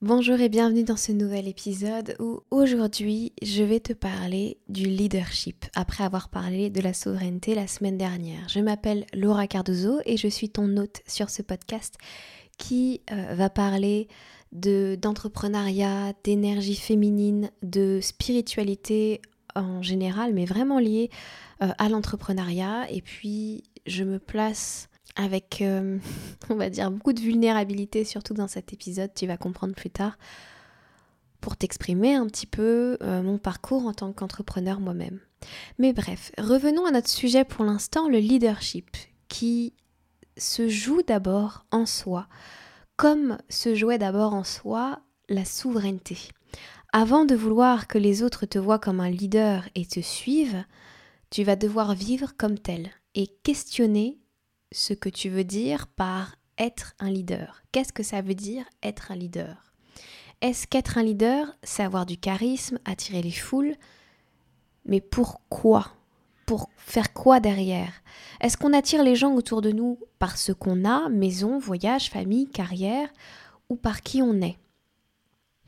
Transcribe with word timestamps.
Bonjour 0.00 0.38
et 0.38 0.48
bienvenue 0.48 0.84
dans 0.84 0.96
ce 0.96 1.10
nouvel 1.10 1.48
épisode 1.48 2.14
où 2.20 2.38
aujourd'hui 2.52 3.32
je 3.42 3.64
vais 3.64 3.80
te 3.80 3.92
parler 3.92 4.58
du 4.68 4.84
leadership 4.84 5.64
après 5.74 6.04
avoir 6.04 6.28
parlé 6.28 6.70
de 6.70 6.80
la 6.80 6.94
souveraineté 6.94 7.56
la 7.56 7.66
semaine 7.66 7.98
dernière. 7.98 8.48
Je 8.48 8.60
m'appelle 8.60 9.06
Laura 9.12 9.48
Cardozo 9.48 9.98
et 10.04 10.16
je 10.16 10.28
suis 10.28 10.50
ton 10.50 10.76
hôte 10.76 11.02
sur 11.08 11.30
ce 11.30 11.42
podcast 11.42 11.96
qui 12.58 13.00
euh, 13.10 13.34
va 13.34 13.50
parler 13.50 14.06
de 14.52 14.96
d'entrepreneuriat, 15.02 16.12
d'énergie 16.22 16.76
féminine, 16.76 17.50
de 17.64 17.98
spiritualité 18.00 19.20
en 19.56 19.82
général, 19.82 20.32
mais 20.32 20.44
vraiment 20.44 20.78
lié 20.78 21.10
euh, 21.60 21.72
à 21.76 21.88
l'entrepreneuriat. 21.88 22.88
Et 22.92 23.02
puis 23.02 23.64
je 23.84 24.04
me 24.04 24.20
place 24.20 24.88
avec, 25.18 25.60
euh, 25.60 25.98
on 26.48 26.54
va 26.54 26.70
dire, 26.70 26.90
beaucoup 26.90 27.12
de 27.12 27.20
vulnérabilité, 27.20 28.04
surtout 28.04 28.32
dans 28.32 28.48
cet 28.48 28.72
épisode, 28.72 29.12
tu 29.14 29.26
vas 29.26 29.36
comprendre 29.36 29.74
plus 29.74 29.90
tard, 29.90 30.16
pour 31.42 31.56
t'exprimer 31.56 32.14
un 32.14 32.26
petit 32.26 32.46
peu 32.46 32.96
euh, 33.02 33.22
mon 33.22 33.38
parcours 33.38 33.86
en 33.86 33.92
tant 33.92 34.12
qu'entrepreneur 34.12 34.80
moi-même. 34.80 35.20
Mais 35.78 35.92
bref, 35.92 36.32
revenons 36.38 36.86
à 36.86 36.90
notre 36.90 37.08
sujet 37.08 37.44
pour 37.44 37.64
l'instant, 37.64 38.08
le 38.08 38.18
leadership, 38.18 38.88
qui 39.28 39.74
se 40.36 40.68
joue 40.68 41.02
d'abord 41.02 41.66
en 41.70 41.84
soi, 41.84 42.26
comme 42.96 43.38
se 43.48 43.74
jouait 43.74 43.98
d'abord 43.98 44.34
en 44.34 44.44
soi 44.44 45.00
la 45.28 45.44
souveraineté. 45.44 46.16
Avant 46.92 47.24
de 47.24 47.34
vouloir 47.34 47.86
que 47.86 47.98
les 47.98 48.22
autres 48.22 48.46
te 48.46 48.58
voient 48.58 48.78
comme 48.78 49.00
un 49.00 49.10
leader 49.10 49.68
et 49.74 49.84
te 49.84 50.00
suivent, 50.00 50.64
tu 51.30 51.44
vas 51.44 51.56
devoir 51.56 51.94
vivre 51.94 52.32
comme 52.36 52.58
tel 52.58 52.90
et 53.14 53.26
questionner 53.42 54.17
ce 54.72 54.92
que 54.94 55.08
tu 55.08 55.28
veux 55.28 55.44
dire 55.44 55.86
par 55.86 56.36
être 56.58 56.94
un 56.98 57.10
leader. 57.10 57.62
Qu'est-ce 57.72 57.92
que 57.92 58.02
ça 58.02 58.20
veut 58.20 58.34
dire 58.34 58.64
être 58.82 59.10
un 59.10 59.16
leader? 59.16 59.72
Est-ce 60.40 60.66
qu'être 60.66 60.98
un 60.98 61.02
leader, 61.02 61.56
c'est 61.62 61.82
avoir 61.82 62.06
du 62.06 62.16
charisme, 62.16 62.78
attirer 62.84 63.22
les 63.22 63.32
foules? 63.32 63.74
Mais 64.84 65.00
pourquoi 65.00 65.92
Pour 66.46 66.70
faire 66.76 67.12
quoi 67.12 67.40
derrière? 67.40 67.92
Est-ce 68.40 68.56
qu'on 68.56 68.72
attire 68.72 69.02
les 69.02 69.16
gens 69.16 69.34
autour 69.34 69.62
de 69.62 69.72
nous 69.72 69.98
par 70.18 70.36
ce 70.36 70.52
qu'on 70.52 70.84
a, 70.84 71.08
maison, 71.08 71.58
voyage, 71.58 72.10
famille, 72.10 72.48
carrière, 72.48 73.08
ou 73.68 73.76
par 73.76 74.02
qui 74.02 74.22
on 74.22 74.40
est? 74.40 74.58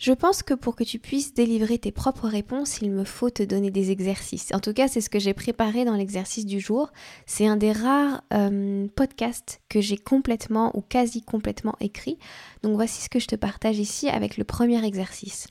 Je 0.00 0.12
pense 0.12 0.42
que 0.42 0.54
pour 0.54 0.76
que 0.76 0.82
tu 0.82 0.98
puisses 0.98 1.34
délivrer 1.34 1.76
tes 1.76 1.92
propres 1.92 2.26
réponses, 2.26 2.78
il 2.80 2.90
me 2.90 3.04
faut 3.04 3.28
te 3.28 3.42
donner 3.42 3.70
des 3.70 3.90
exercices. 3.90 4.48
En 4.54 4.58
tout 4.58 4.72
cas, 4.72 4.88
c'est 4.88 5.02
ce 5.02 5.10
que 5.10 5.18
j'ai 5.18 5.34
préparé 5.34 5.84
dans 5.84 5.94
l'exercice 5.94 6.46
du 6.46 6.58
jour. 6.58 6.90
C'est 7.26 7.46
un 7.46 7.58
des 7.58 7.70
rares 7.70 8.24
euh, 8.32 8.88
podcasts 8.96 9.60
que 9.68 9.82
j'ai 9.82 9.98
complètement 9.98 10.74
ou 10.74 10.80
quasi 10.80 11.20
complètement 11.20 11.76
écrit. 11.80 12.18
Donc 12.62 12.76
voici 12.76 13.02
ce 13.02 13.10
que 13.10 13.18
je 13.18 13.26
te 13.26 13.36
partage 13.36 13.78
ici 13.78 14.08
avec 14.08 14.38
le 14.38 14.44
premier 14.44 14.82
exercice. 14.86 15.48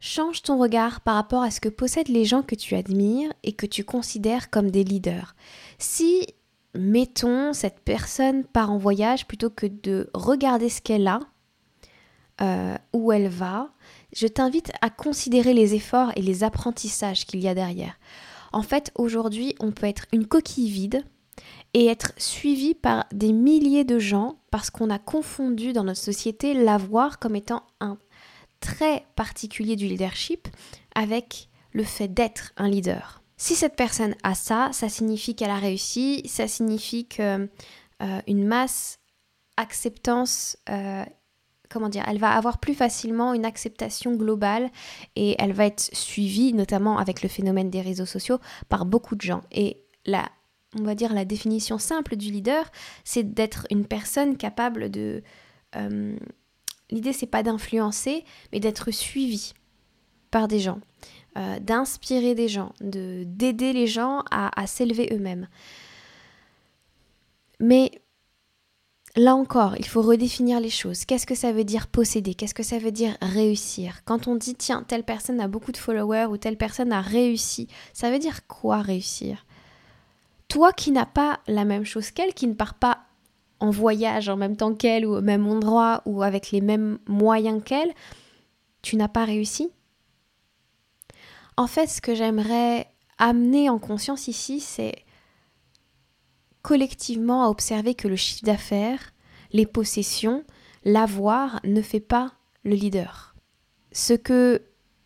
Change 0.00 0.42
ton 0.42 0.58
regard 0.58 1.02
par 1.02 1.14
rapport 1.14 1.44
à 1.44 1.52
ce 1.52 1.60
que 1.60 1.68
possèdent 1.68 2.08
les 2.08 2.24
gens 2.24 2.42
que 2.42 2.56
tu 2.56 2.74
admires 2.74 3.32
et 3.44 3.52
que 3.52 3.66
tu 3.66 3.84
considères 3.84 4.50
comme 4.50 4.72
des 4.72 4.82
leaders. 4.82 5.36
Si, 5.78 6.26
mettons, 6.74 7.52
cette 7.52 7.78
personne 7.84 8.42
part 8.42 8.72
en 8.72 8.78
voyage 8.78 9.28
plutôt 9.28 9.50
que 9.50 9.66
de 9.66 10.10
regarder 10.12 10.70
ce 10.70 10.82
qu'elle 10.82 11.06
a, 11.06 11.20
euh, 12.40 12.76
où 12.92 13.12
elle 13.12 13.28
va, 13.28 13.70
je 14.14 14.26
t'invite 14.26 14.72
à 14.80 14.90
considérer 14.90 15.54
les 15.54 15.74
efforts 15.74 16.12
et 16.16 16.22
les 16.22 16.44
apprentissages 16.44 17.26
qu'il 17.26 17.40
y 17.40 17.48
a 17.48 17.54
derrière. 17.54 17.98
En 18.52 18.62
fait, 18.62 18.90
aujourd'hui, 18.94 19.54
on 19.60 19.72
peut 19.72 19.86
être 19.86 20.06
une 20.12 20.26
coquille 20.26 20.70
vide 20.70 21.04
et 21.74 21.86
être 21.86 22.12
suivi 22.18 22.74
par 22.74 23.06
des 23.12 23.32
milliers 23.32 23.84
de 23.84 23.98
gens 23.98 24.36
parce 24.50 24.70
qu'on 24.70 24.90
a 24.90 24.98
confondu 24.98 25.72
dans 25.72 25.84
notre 25.84 26.00
société 26.00 26.54
l'avoir 26.54 27.18
comme 27.18 27.36
étant 27.36 27.62
un 27.80 27.98
trait 28.60 29.04
particulier 29.16 29.76
du 29.76 29.86
leadership 29.86 30.48
avec 30.94 31.48
le 31.72 31.84
fait 31.84 32.08
d'être 32.08 32.52
un 32.56 32.68
leader. 32.68 33.22
Si 33.36 33.54
cette 33.54 33.76
personne 33.76 34.14
a 34.22 34.34
ça, 34.34 34.70
ça 34.72 34.88
signifie 34.88 35.34
qu'elle 35.34 35.50
a 35.50 35.56
réussi, 35.56 36.22
ça 36.28 36.46
signifie 36.46 37.06
qu'une 37.06 37.48
euh, 38.02 38.20
masse 38.28 39.00
acceptance 39.56 40.56
euh, 40.68 41.04
comment 41.72 41.88
dire, 41.88 42.04
elle 42.06 42.18
va 42.18 42.32
avoir 42.32 42.58
plus 42.58 42.74
facilement 42.74 43.34
une 43.34 43.44
acceptation 43.44 44.14
globale 44.14 44.70
et 45.16 45.34
elle 45.38 45.52
va 45.52 45.66
être 45.66 45.90
suivie, 45.94 46.52
notamment 46.52 46.98
avec 46.98 47.22
le 47.22 47.28
phénomène 47.28 47.70
des 47.70 47.80
réseaux 47.80 48.06
sociaux, 48.06 48.38
par 48.68 48.84
beaucoup 48.84 49.16
de 49.16 49.22
gens. 49.22 49.40
Et 49.50 49.82
la, 50.04 50.28
on 50.78 50.82
va 50.82 50.94
dire 50.94 51.12
la 51.12 51.24
définition 51.24 51.78
simple 51.78 52.16
du 52.16 52.30
leader, 52.30 52.70
c'est 53.04 53.34
d'être 53.34 53.66
une 53.70 53.86
personne 53.86 54.36
capable 54.36 54.90
de. 54.90 55.22
Euh, 55.76 56.16
l'idée, 56.90 57.12
c'est 57.12 57.26
pas 57.26 57.42
d'influencer, 57.42 58.24
mais 58.52 58.60
d'être 58.60 58.90
suivi 58.90 59.54
par 60.30 60.48
des 60.48 60.60
gens, 60.60 60.80
euh, 61.38 61.58
d'inspirer 61.58 62.34
des 62.34 62.48
gens, 62.48 62.72
de 62.80 63.24
d'aider 63.26 63.72
les 63.72 63.86
gens 63.86 64.22
à, 64.30 64.60
à 64.60 64.66
s'élever 64.66 65.08
eux-mêmes. 65.12 65.48
Mais 67.60 67.90
Là 69.14 69.34
encore, 69.34 69.76
il 69.78 69.86
faut 69.86 70.00
redéfinir 70.00 70.58
les 70.58 70.70
choses. 70.70 71.04
Qu'est-ce 71.04 71.26
que 71.26 71.34
ça 71.34 71.52
veut 71.52 71.64
dire 71.64 71.86
posséder? 71.86 72.32
Qu'est-ce 72.32 72.54
que 72.54 72.62
ça 72.62 72.78
veut 72.78 72.92
dire 72.92 73.18
réussir? 73.20 74.02
Quand 74.06 74.26
on 74.26 74.36
dit 74.36 74.54
tiens, 74.54 74.84
telle 74.88 75.04
personne 75.04 75.38
a 75.38 75.48
beaucoup 75.48 75.70
de 75.70 75.76
followers 75.76 76.26
ou 76.30 76.38
telle 76.38 76.56
personne 76.56 76.92
a 76.92 77.02
réussi, 77.02 77.68
ça 77.92 78.10
veut 78.10 78.18
dire 78.18 78.46
quoi 78.46 78.80
réussir? 78.80 79.44
Toi 80.48 80.72
qui 80.72 80.92
n'as 80.92 81.06
pas 81.06 81.40
la 81.46 81.66
même 81.66 81.84
chose 81.84 82.10
qu'elle, 82.10 82.32
qui 82.32 82.46
ne 82.46 82.54
part 82.54 82.74
pas 82.74 83.00
en 83.60 83.70
voyage 83.70 84.30
en 84.30 84.36
même 84.36 84.56
temps 84.56 84.74
qu'elle 84.74 85.04
ou 85.04 85.16
au 85.16 85.20
même 85.20 85.46
endroit 85.46 86.02
ou 86.06 86.22
avec 86.22 86.50
les 86.50 86.62
mêmes 86.62 86.98
moyens 87.06 87.62
qu'elle, 87.62 87.92
tu 88.80 88.96
n'as 88.96 89.08
pas 89.08 89.26
réussi? 89.26 89.70
En 91.58 91.66
fait, 91.66 91.86
ce 91.86 92.00
que 92.00 92.14
j'aimerais 92.14 92.86
amener 93.18 93.68
en 93.68 93.78
conscience 93.78 94.26
ici, 94.26 94.58
c'est 94.58 94.94
collectivement 96.62 97.44
à 97.44 97.48
observer 97.48 97.94
que 97.94 98.08
le 98.08 98.16
chiffre 98.16 98.44
d'affaires, 98.44 99.12
les 99.52 99.66
possessions, 99.66 100.44
l'avoir 100.84 101.60
ne 101.64 101.82
fait 101.82 102.00
pas 102.00 102.32
le 102.64 102.74
leader. 102.74 103.34
Ce 103.92 104.14
que 104.14 104.62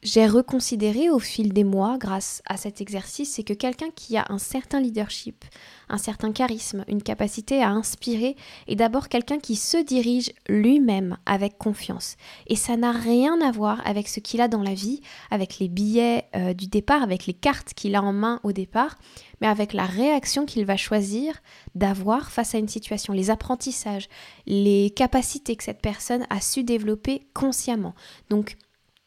j'ai 0.07 0.29
reconsidéré 0.29 1.11
au 1.11 1.19
fil 1.19 1.53
des 1.53 1.65
mois 1.65 1.99
grâce 1.99 2.41
à 2.49 2.57
cet 2.57 2.81
exercice, 2.81 3.33
c'est 3.33 3.43
que 3.43 3.53
quelqu'un 3.53 3.91
qui 3.91 4.17
a 4.17 4.25
un 4.29 4.39
certain 4.39 4.79
leadership, 4.79 5.45
un 5.89 5.99
certain 5.99 6.31
charisme, 6.31 6.85
une 6.87 7.03
capacité 7.03 7.61
à 7.61 7.71
inspirer, 7.71 8.37
est 8.69 8.77
d'abord 8.77 9.09
quelqu'un 9.09 9.41
qui 9.41 9.57
se 9.57 9.79
dirige 9.79 10.33
lui-même 10.49 11.17
avec 11.27 11.59
confiance. 11.59 12.15
Et 12.47 12.55
ça 12.55 12.77
n'a 12.77 12.93
rien 12.93 13.41
à 13.41 13.51
voir 13.51 13.85
avec 13.85 14.07
ce 14.07 14.21
qu'il 14.21 14.41
a 14.41 14.47
dans 14.47 14.63
la 14.63 14.75
vie, 14.75 15.01
avec 15.33 15.59
les 15.59 15.67
billets 15.67 16.27
euh, 16.37 16.55
du 16.55 16.69
départ, 16.69 17.03
avec 17.03 17.27
les 17.27 17.35
cartes 17.35 17.75
qu'il 17.75 17.97
a 17.97 18.03
en 18.03 18.13
main 18.13 18.39
au 18.45 18.53
départ, 18.53 18.95
mais 19.41 19.49
avec 19.49 19.73
la 19.73 19.87
réaction 19.87 20.47
qu'il 20.47 20.65
va 20.67 20.77
choisir 20.77 21.35
d'avoir 21.75 22.31
face 22.31 22.55
à 22.55 22.59
une 22.59 22.69
situation, 22.69 23.13
les 23.13 23.31
apprentissages, 23.31 24.09
les 24.47 24.91
capacités 24.91 25.57
que 25.57 25.65
cette 25.65 25.83
personne 25.83 26.27
a 26.31 26.41
su 26.41 26.63
développer 26.63 27.27
consciemment. 27.35 27.97
Donc, 28.31 28.57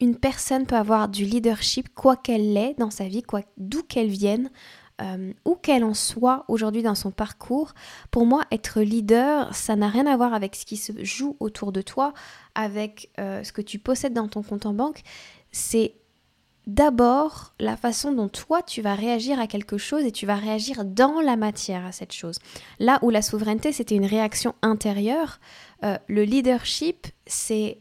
une 0.01 0.15
personne 0.15 0.65
peut 0.65 0.75
avoir 0.75 1.09
du 1.09 1.25
leadership, 1.25 1.93
quoi 1.93 2.15
qu'elle 2.15 2.53
l'ait 2.53 2.75
dans 2.77 2.89
sa 2.89 3.07
vie, 3.07 3.23
quoi, 3.23 3.41
d'où 3.57 3.83
qu'elle 3.83 4.07
vienne, 4.07 4.49
euh, 5.01 5.33
où 5.45 5.55
qu'elle 5.55 5.83
en 5.83 5.93
soit 5.93 6.45
aujourd'hui 6.47 6.83
dans 6.83 6.95
son 6.95 7.11
parcours. 7.11 7.73
Pour 8.11 8.25
moi, 8.25 8.43
être 8.51 8.81
leader, 8.81 9.53
ça 9.53 9.75
n'a 9.75 9.87
rien 9.89 10.05
à 10.05 10.17
voir 10.17 10.33
avec 10.33 10.55
ce 10.55 10.65
qui 10.65 10.77
se 10.77 10.91
joue 11.03 11.37
autour 11.39 11.71
de 11.71 11.81
toi, 11.81 12.13
avec 12.55 13.09
euh, 13.19 13.43
ce 13.43 13.53
que 13.53 13.61
tu 13.61 13.79
possèdes 13.79 14.13
dans 14.13 14.27
ton 14.27 14.43
compte 14.43 14.65
en 14.65 14.73
banque. 14.73 15.01
C'est 15.51 15.95
d'abord 16.67 17.53
la 17.59 17.77
façon 17.77 18.11
dont 18.11 18.29
toi 18.29 18.61
tu 18.61 18.81
vas 18.81 18.93
réagir 18.93 19.39
à 19.39 19.47
quelque 19.47 19.77
chose 19.77 20.03
et 20.03 20.11
tu 20.11 20.25
vas 20.25 20.35
réagir 20.35 20.85
dans 20.85 21.19
la 21.19 21.35
matière 21.35 21.85
à 21.85 21.91
cette 21.91 22.13
chose. 22.13 22.37
Là 22.79 22.99
où 23.01 23.09
la 23.09 23.23
souveraineté 23.23 23.71
c'était 23.71 23.95
une 23.95 24.05
réaction 24.05 24.53
intérieure, 24.61 25.39
euh, 25.83 25.97
le 26.07 26.23
leadership 26.23 27.07
c'est 27.25 27.79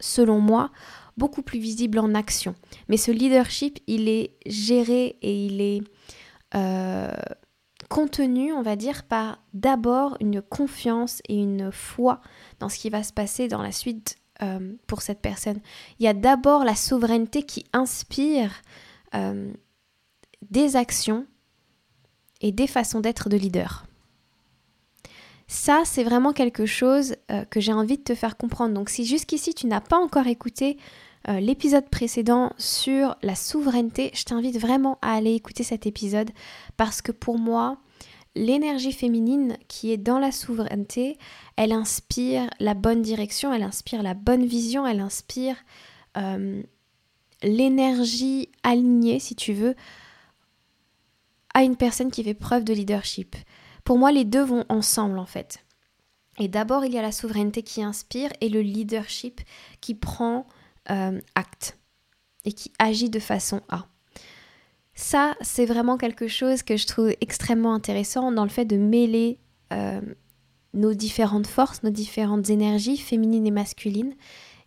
selon 0.00 0.40
moi 0.40 0.70
beaucoup 1.16 1.42
plus 1.42 1.58
visible 1.58 1.98
en 1.98 2.14
action. 2.14 2.54
Mais 2.88 2.96
ce 2.96 3.10
leadership 3.10 3.78
il 3.86 4.08
est 4.08 4.36
géré 4.46 5.16
et 5.22 5.46
il 5.46 5.60
est 5.60 5.82
euh, 6.54 7.12
contenu, 7.88 8.52
on 8.52 8.62
va 8.62 8.76
dire, 8.76 9.04
par 9.04 9.42
d'abord 9.52 10.16
une 10.20 10.42
confiance 10.42 11.20
et 11.28 11.36
une 11.36 11.70
foi 11.70 12.20
dans 12.58 12.68
ce 12.68 12.78
qui 12.78 12.90
va 12.90 13.02
se 13.02 13.12
passer 13.12 13.48
dans 13.48 13.62
la 13.62 13.72
suite 13.72 14.16
euh, 14.42 14.72
pour 14.86 15.02
cette 15.02 15.20
personne. 15.20 15.60
Il 15.98 16.04
y 16.04 16.08
a 16.08 16.14
d'abord 16.14 16.64
la 16.64 16.74
souveraineté 16.74 17.42
qui 17.44 17.64
inspire 17.72 18.50
euh, 19.14 19.52
des 20.50 20.76
actions 20.76 21.26
et 22.40 22.52
des 22.52 22.66
façons 22.66 23.00
d'être 23.00 23.28
de 23.28 23.36
leader. 23.36 23.86
Ça, 25.54 25.82
c'est 25.84 26.02
vraiment 26.02 26.32
quelque 26.32 26.66
chose 26.66 27.14
euh, 27.30 27.44
que 27.44 27.60
j'ai 27.60 27.72
envie 27.72 27.96
de 27.96 28.02
te 28.02 28.16
faire 28.16 28.36
comprendre. 28.36 28.74
Donc 28.74 28.88
si 28.88 29.06
jusqu'ici 29.06 29.54
tu 29.54 29.68
n'as 29.68 29.80
pas 29.80 29.98
encore 29.98 30.26
écouté 30.26 30.78
l'épisode 31.26 31.88
précédent 31.88 32.52
sur 32.58 33.16
la 33.22 33.34
souveraineté, 33.34 34.10
je 34.12 34.24
t'invite 34.24 34.58
vraiment 34.58 34.98
à 35.00 35.14
aller 35.14 35.32
écouter 35.32 35.62
cet 35.62 35.86
épisode 35.86 36.30
parce 36.76 37.00
que 37.00 37.12
pour 37.12 37.38
moi, 37.38 37.78
l'énergie 38.34 38.92
féminine 38.92 39.56
qui 39.68 39.92
est 39.92 39.96
dans 39.96 40.18
la 40.18 40.32
souveraineté, 40.32 41.16
elle 41.56 41.72
inspire 41.72 42.50
la 42.60 42.74
bonne 42.74 43.00
direction, 43.00 43.54
elle 43.54 43.62
inspire 43.62 44.02
la 44.02 44.12
bonne 44.12 44.44
vision, 44.44 44.86
elle 44.86 45.00
inspire 45.00 45.56
euh, 46.16 46.62
l'énergie 47.42 48.50
alignée, 48.62 49.20
si 49.20 49.34
tu 49.34 49.52
veux, 49.52 49.74
à 51.54 51.62
une 51.62 51.76
personne 51.76 52.10
qui 52.10 52.24
fait 52.24 52.34
preuve 52.34 52.64
de 52.64 52.74
leadership. 52.74 53.36
Pour 53.84 53.98
moi, 53.98 54.12
les 54.12 54.24
deux 54.24 54.42
vont 54.42 54.64
ensemble 54.68 55.18
en 55.18 55.26
fait. 55.26 55.64
Et 56.38 56.48
d'abord, 56.48 56.84
il 56.84 56.92
y 56.92 56.98
a 56.98 57.02
la 57.02 57.12
souveraineté 57.12 57.62
qui 57.62 57.82
inspire 57.82 58.30
et 58.40 58.48
le 58.48 58.60
leadership 58.60 59.40
qui 59.80 59.94
prend 59.94 60.46
euh, 60.90 61.20
acte 61.34 61.78
et 62.44 62.52
qui 62.52 62.72
agit 62.78 63.10
de 63.10 63.20
façon 63.20 63.60
A. 63.68 63.86
Ça, 64.94 65.36
c'est 65.40 65.66
vraiment 65.66 65.96
quelque 65.96 66.28
chose 66.28 66.62
que 66.62 66.76
je 66.76 66.86
trouve 66.86 67.12
extrêmement 67.20 67.74
intéressant 67.74 68.32
dans 68.32 68.44
le 68.44 68.50
fait 68.50 68.64
de 68.64 68.76
mêler 68.76 69.38
euh, 69.72 70.00
nos 70.72 70.94
différentes 70.94 71.46
forces, 71.46 71.82
nos 71.82 71.90
différentes 71.90 72.50
énergies 72.50 72.96
féminines 72.96 73.46
et 73.46 73.50
masculines, 73.50 74.14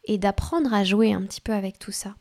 et 0.05 0.17
d'apprendre 0.17 0.73
à 0.73 0.83
jouer 0.83 1.13
un 1.13 1.21
petit 1.21 1.41
peu 1.41 1.53
avec 1.53 1.79
tout 1.79 1.91
ça. 1.91 2.15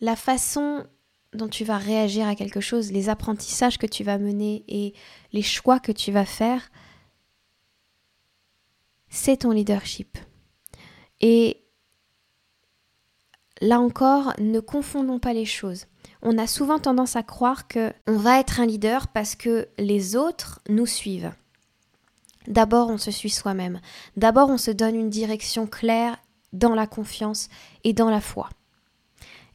La 0.00 0.16
façon 0.16 0.84
dont 1.34 1.48
tu 1.48 1.64
vas 1.64 1.78
réagir 1.78 2.26
à 2.26 2.34
quelque 2.34 2.60
chose, 2.60 2.92
les 2.92 3.08
apprentissages 3.08 3.78
que 3.78 3.86
tu 3.86 4.04
vas 4.04 4.18
mener 4.18 4.64
et 4.68 4.94
les 5.32 5.42
choix 5.42 5.80
que 5.80 5.92
tu 5.92 6.12
vas 6.12 6.24
faire, 6.24 6.70
c'est 9.08 9.38
ton 9.38 9.50
leadership. 9.50 10.18
Et 11.20 11.62
là 13.60 13.80
encore, 13.80 14.32
ne 14.38 14.60
confondons 14.60 15.18
pas 15.18 15.32
les 15.32 15.44
choses. 15.44 15.86
On 16.22 16.38
a 16.38 16.46
souvent 16.46 16.78
tendance 16.78 17.16
à 17.16 17.22
croire 17.22 17.68
que 17.68 17.92
on 18.06 18.16
va 18.16 18.40
être 18.40 18.60
un 18.60 18.66
leader 18.66 19.08
parce 19.08 19.34
que 19.34 19.68
les 19.78 20.16
autres 20.16 20.60
nous 20.68 20.86
suivent. 20.86 21.32
D'abord, 22.46 22.90
on 22.90 22.98
se 22.98 23.10
suit 23.10 23.30
soi-même. 23.30 23.80
D'abord, 24.16 24.50
on 24.50 24.58
se 24.58 24.70
donne 24.70 24.96
une 24.96 25.10
direction 25.10 25.66
claire 25.66 26.18
dans 26.52 26.74
la 26.74 26.86
confiance 26.86 27.48
et 27.84 27.92
dans 27.92 28.10
la 28.10 28.20
foi. 28.20 28.50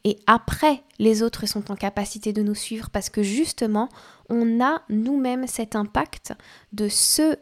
Et 0.04 0.18
après, 0.26 0.82
les 0.98 1.22
autres 1.22 1.46
sont 1.46 1.70
en 1.70 1.76
capacité 1.76 2.32
de 2.32 2.42
nous 2.42 2.54
suivre 2.54 2.90
parce 2.90 3.10
que 3.10 3.22
justement, 3.22 3.88
on 4.28 4.62
a 4.64 4.82
nous-mêmes 4.88 5.46
cet 5.46 5.76
impact 5.76 6.32
de 6.72 6.88
se 6.88 7.36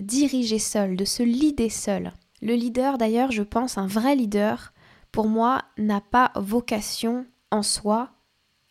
diriger 0.00 0.58
seul, 0.58 0.96
de 0.96 1.04
se 1.04 1.22
leader 1.22 1.70
seul. 1.70 2.12
Le 2.42 2.54
leader, 2.54 2.98
d'ailleurs, 2.98 3.32
je 3.32 3.42
pense, 3.42 3.78
un 3.78 3.86
vrai 3.86 4.14
leader, 4.14 4.72
pour 5.12 5.28
moi, 5.28 5.64
n'a 5.76 6.00
pas 6.00 6.32
vocation 6.36 7.26
en 7.50 7.62
soi 7.62 8.10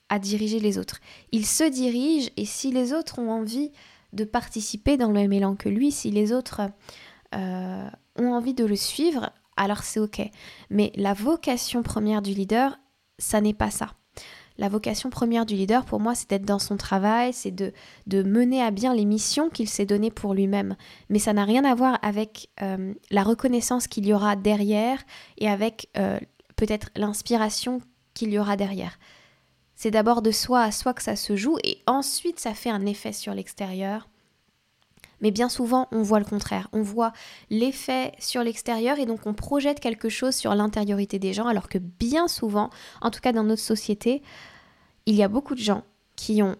à 0.09 0.19
diriger 0.19 0.59
les 0.59 0.77
autres. 0.77 0.99
Il 1.31 1.45
se 1.45 1.63
dirige 1.63 2.29
et 2.37 2.45
si 2.45 2.71
les 2.71 2.93
autres 2.93 3.19
ont 3.19 3.31
envie 3.31 3.71
de 4.13 4.23
participer 4.23 4.95
dans 4.95 5.07
le 5.07 5.13
même 5.13 5.33
élan 5.33 5.55
que 5.55 5.67
lui, 5.67 5.91
si 5.91 6.11
les 6.11 6.31
autres 6.31 6.61
euh, 7.35 7.89
ont 8.17 8.33
envie 8.33 8.53
de 8.53 8.63
le 8.63 8.75
suivre, 8.75 9.31
alors 9.57 9.83
c'est 9.83 9.99
ok. 9.99 10.21
Mais 10.69 10.93
la 10.95 11.13
vocation 11.13 11.83
première 11.83 12.21
du 12.21 12.31
leader, 12.31 12.79
ça 13.17 13.41
n'est 13.41 13.53
pas 13.53 13.71
ça. 13.71 13.93
La 14.57 14.69
vocation 14.69 15.11
première 15.11 15.45
du 15.45 15.55
leader, 15.55 15.85
pour 15.85 15.99
moi, 15.99 16.15
c'est 16.15 16.29
d'être 16.29 16.45
dans 16.45 16.57
son 16.57 16.77
travail, 16.77 17.31
c'est 17.31 17.51
de, 17.51 17.73
de, 18.07 18.23
mener 18.23 18.63
à 18.63 18.71
bien 18.71 18.95
les 18.95 19.05
missions 19.05 19.49
qu'il 19.49 19.69
s'est 19.69 19.85
données 19.85 20.09
pour 20.09 20.33
lui-même. 20.33 20.75
Mais 21.09 21.19
ça 21.19 21.33
n'a 21.33 21.45
rien 21.45 21.63
à 21.63 21.75
voir 21.75 21.99
avec 22.01 22.49
euh, 22.61 22.93
la 23.11 23.23
reconnaissance 23.23 23.87
qu'il 23.87 24.07
y 24.07 24.13
aura 24.13 24.35
derrière 24.35 25.03
et 25.37 25.47
avec 25.47 25.89
euh, 25.97 26.19
peut-être 26.55 26.89
l'inspiration 26.95 27.81
qu'il 28.15 28.31
y 28.31 28.39
aura 28.39 28.57
derrière. 28.57 28.97
C'est 29.75 29.91
d'abord 29.91 30.23
de 30.23 30.31
soi 30.31 30.63
à 30.63 30.71
soi 30.71 30.95
que 30.95 31.03
ça 31.03 31.15
se 31.15 31.35
joue 31.35 31.57
et 31.63 31.83
ensuite 31.85 32.39
ça 32.39 32.55
fait 32.55 32.71
un 32.71 32.87
effet 32.87 33.13
sur 33.13 33.35
l'extérieur 33.35 34.09
mais 35.21 35.31
bien 35.31 35.49
souvent, 35.49 35.87
on 35.91 36.01
voit 36.01 36.19
le 36.19 36.25
contraire. 36.25 36.67
On 36.73 36.81
voit 36.81 37.11
l'effet 37.49 38.13
sur 38.19 38.43
l'extérieur 38.43 38.99
et 38.99 39.05
donc 39.05 39.25
on 39.25 39.33
projette 39.33 39.79
quelque 39.79 40.09
chose 40.09 40.35
sur 40.35 40.53
l'intériorité 40.55 41.19
des 41.19 41.33
gens, 41.33 41.47
alors 41.47 41.69
que 41.69 41.77
bien 41.77 42.27
souvent, 42.27 42.69
en 43.01 43.11
tout 43.11 43.19
cas 43.19 43.31
dans 43.31 43.43
notre 43.43 43.61
société, 43.61 44.21
il 45.05 45.15
y 45.15 45.23
a 45.23 45.27
beaucoup 45.27 45.55
de 45.55 45.59
gens 45.59 45.83
qui 46.15 46.43
ont, 46.43 46.55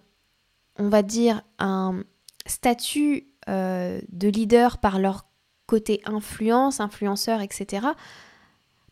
on 0.77 0.89
va 0.89 1.03
dire, 1.03 1.41
un 1.59 2.03
statut 2.45 3.27
euh, 3.49 3.99
de 4.09 4.27
leader 4.27 4.77
par 4.77 4.99
leur 4.99 5.25
côté 5.65 6.01
influence, 6.05 6.79
influenceur, 6.79 7.41
etc., 7.41 7.87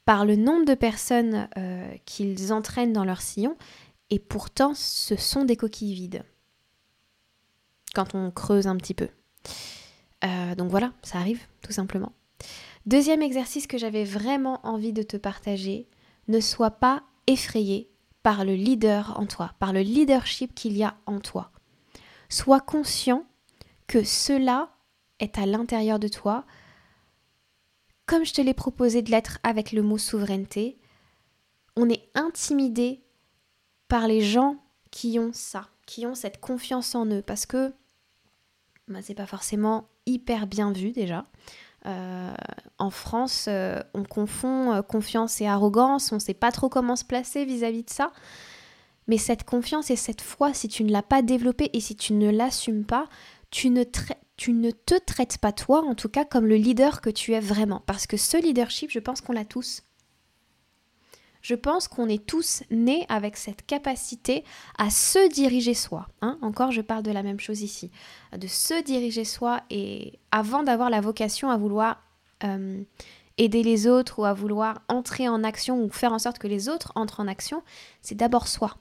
par 0.04 0.26
le 0.26 0.36
nombre 0.36 0.66
de 0.66 0.76
personnes 0.76 1.50
euh, 1.58 1.92
qu'ils 2.06 2.54
entraînent 2.54 2.94
dans 2.94 3.06
leur 3.06 3.22
sillon, 3.22 3.58
et 4.12 4.20
pourtant 4.20 4.74
ce 4.76 5.16
sont 5.16 5.46
des 5.46 5.56
coquilles 5.56 5.96
vides 5.96 6.24
quand 7.96 8.14
on 8.14 8.30
creuse 8.30 8.68
un 8.68 8.76
petit 8.76 8.94
peu. 8.94 9.08
Euh, 10.24 10.56
donc 10.56 10.70
voilà, 10.70 10.94
ça 11.04 11.20
arrive 11.20 11.42
tout 11.62 11.72
simplement. 11.72 12.14
Deuxième 12.86 13.22
exercice 13.22 13.68
que 13.68 13.78
j'avais 13.78 14.04
vraiment 14.04 14.60
envie 14.66 14.94
de 14.94 15.04
te 15.04 15.18
partager, 15.18 15.88
ne 16.28 16.40
sois 16.40 16.72
pas 16.72 17.04
effrayé 17.28 17.90
par 18.24 18.46
le 18.46 18.56
leader 18.56 19.20
en 19.20 19.26
toi, 19.26 19.54
par 19.60 19.74
le 19.74 19.82
leadership 19.82 20.54
qu'il 20.56 20.78
y 20.78 20.84
a 20.84 20.96
en 21.06 21.20
toi. 21.20 21.52
Sois 22.30 22.60
conscient 22.60 23.26
que 23.88 24.04
cela 24.04 24.72
est 25.20 25.38
à 25.38 25.46
l'intérieur 25.46 26.00
de 26.00 26.08
toi, 26.08 26.46
comme 28.06 28.26
je 28.26 28.34
te 28.34 28.42
l'ai 28.42 28.54
proposé 28.54 29.02
de 29.02 29.12
l'être 29.12 29.40
avec 29.44 29.72
le 29.72 29.82
mot 29.82 29.98
souveraineté. 29.98 30.78
On 31.76 31.90
est 31.90 32.10
intimidé 32.14 33.04
par 33.88 34.08
les 34.08 34.22
gens 34.22 34.58
qui 34.92 35.20
ont 35.20 35.32
ça, 35.34 35.70
qui 35.86 36.06
ont 36.06 36.16
cette 36.16 36.40
confiance 36.40 36.96
en 36.96 37.06
eux, 37.08 37.22
parce 37.22 37.46
que 37.46 37.74
bah, 38.88 39.00
c'est 39.02 39.16
pas 39.16 39.26
forcément 39.26 39.88
hyper 40.06 40.48
bien 40.48 40.72
vu 40.72 40.92
déjà. 40.92 41.26
Euh, 41.86 42.34
en 42.80 42.90
France, 42.90 43.46
euh, 43.48 43.82
on 43.94 44.04
confond 44.04 44.74
euh, 44.74 44.82
confiance 44.82 45.40
et 45.42 45.48
arrogance, 45.48 46.12
on 46.12 46.20
sait 46.20 46.34
pas 46.34 46.52
trop 46.52 46.68
comment 46.68 46.96
se 46.96 47.06
placer 47.06 47.46
vis-à-vis 47.46 47.84
de 47.84 47.90
ça. 47.90 48.12
Mais 49.08 49.18
cette 49.18 49.44
confiance 49.44 49.92
et 49.92 49.96
cette 49.96 50.22
foi, 50.22 50.54
si 50.54 50.68
tu 50.68 50.84
ne 50.84 50.92
l'as 50.92 51.04
pas 51.04 51.22
développée 51.22 51.70
et 51.74 51.80
si 51.80 51.96
tu 51.96 52.14
ne 52.14 52.30
l'assumes 52.30 52.86
pas, 52.86 53.08
tu 53.52 53.70
ne, 53.70 53.84
tu 54.36 54.52
ne 54.52 54.72
te 54.72 54.96
traites 54.98 55.38
pas 55.38 55.52
toi, 55.52 55.84
en 55.86 55.94
tout 55.94 56.10
cas, 56.10 56.26
comme 56.26 56.48
le 56.48 56.56
leader 56.56 57.02
que 57.02 57.12
tu 57.12 57.34
es 57.34 57.40
vraiment. 57.40 57.84
Parce 57.86 58.08
que 58.08 58.18
ce 58.18 58.42
leadership, 58.42 58.90
je 58.90 59.00
pense 59.00 59.22
qu'on 59.22 59.34
l'a 59.34 59.46
tous 59.46 59.84
je 61.46 61.54
pense 61.54 61.88
qu'on 61.88 62.10
est 62.10 62.26
tous 62.26 62.64
nés 62.72 63.06
avec 63.08 63.38
cette 63.38 63.64
capacité 63.68 64.44
à 64.80 64.90
se 64.90 65.30
diriger 65.32 65.76
soi. 65.76 66.08
Hein. 66.24 66.40
Encore, 66.42 66.72
je 66.72 66.82
parle 66.82 67.04
de 67.04 67.12
la 67.12 67.22
même 67.22 67.40
chose 67.40 67.62
ici, 67.62 67.92
de 68.36 68.48
se 68.48 68.82
diriger 68.82 69.26
soi 69.26 69.62
et 69.70 70.18
avant 70.32 70.64
d'avoir 70.64 70.90
la 70.90 71.02
vocation 71.02 71.52
à 71.52 71.58
vouloir 71.58 72.02
euh, 72.44 72.82
aider 73.38 73.62
les 73.62 73.86
autres 73.86 74.18
ou 74.18 74.26
à 74.26 74.34
vouloir 74.34 74.82
entrer 74.88 75.30
en 75.30 75.44
action 75.44 75.84
ou 75.84 75.92
faire 75.92 76.14
en 76.14 76.20
sorte 76.20 76.40
que 76.40 76.48
les 76.48 76.68
autres 76.68 76.92
entrent 76.96 77.20
en 77.20 77.28
action, 77.28 77.62
c'est 78.02 78.16
d'abord 78.16 78.48
soi. 78.48 78.78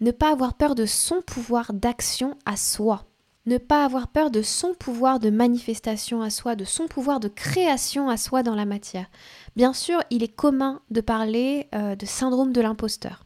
Ne 0.00 0.10
pas 0.10 0.32
avoir 0.32 0.54
peur 0.54 0.74
de 0.74 0.86
son 0.86 1.22
pouvoir 1.22 1.72
d'action 1.72 2.36
à 2.46 2.56
soi 2.56 3.04
ne 3.46 3.58
pas 3.58 3.84
avoir 3.84 4.08
peur 4.08 4.30
de 4.30 4.42
son 4.42 4.74
pouvoir 4.74 5.18
de 5.20 5.30
manifestation 5.30 6.22
à 6.22 6.30
soi, 6.30 6.56
de 6.56 6.64
son 6.64 6.88
pouvoir 6.88 7.20
de 7.20 7.28
création 7.28 8.08
à 8.08 8.16
soi 8.16 8.42
dans 8.42 8.54
la 8.54 8.64
matière. 8.64 9.10
Bien 9.54 9.72
sûr, 9.72 10.00
il 10.10 10.22
est 10.22 10.34
commun 10.34 10.80
de 10.90 11.00
parler 11.00 11.68
euh, 11.74 11.94
de 11.94 12.06
syndrome 12.06 12.52
de 12.52 12.60
l'imposteur. 12.60 13.24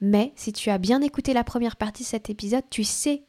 Mais 0.00 0.32
si 0.36 0.52
tu 0.52 0.70
as 0.70 0.78
bien 0.78 1.02
écouté 1.02 1.34
la 1.34 1.44
première 1.44 1.76
partie 1.76 2.02
de 2.02 2.08
cet 2.08 2.30
épisode, 2.30 2.64
tu 2.70 2.84
sais 2.84 3.24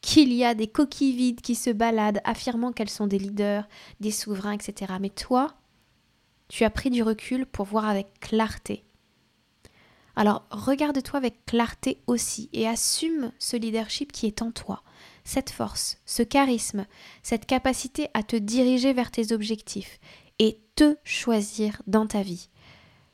qu'il 0.00 0.32
y 0.32 0.44
a 0.44 0.54
des 0.54 0.66
coquilles 0.66 1.14
vides 1.14 1.40
qui 1.40 1.54
se 1.54 1.70
baladent 1.70 2.20
affirmant 2.24 2.72
qu'elles 2.72 2.90
sont 2.90 3.06
des 3.06 3.18
leaders, 3.18 3.68
des 4.00 4.10
souverains, 4.10 4.52
etc. 4.52 4.94
Mais 5.00 5.10
toi, 5.10 5.54
tu 6.48 6.64
as 6.64 6.70
pris 6.70 6.90
du 6.90 7.02
recul 7.02 7.46
pour 7.46 7.66
voir 7.66 7.88
avec 7.88 8.18
clarté. 8.18 8.84
Alors 10.16 10.44
regarde-toi 10.50 11.18
avec 11.18 11.44
clarté 11.46 12.02
aussi 12.06 12.50
et 12.52 12.66
assume 12.66 13.30
ce 13.38 13.56
leadership 13.56 14.10
qui 14.10 14.26
est 14.26 14.42
en 14.42 14.50
toi 14.50 14.82
cette 15.24 15.50
force, 15.50 15.98
ce 16.06 16.22
charisme, 16.22 16.86
cette 17.22 17.46
capacité 17.46 18.08
à 18.14 18.22
te 18.22 18.36
diriger 18.36 18.92
vers 18.92 19.10
tes 19.10 19.32
objectifs 19.32 19.98
et 20.38 20.60
te 20.76 20.96
choisir 21.04 21.82
dans 21.86 22.06
ta 22.06 22.22
vie. 22.22 22.48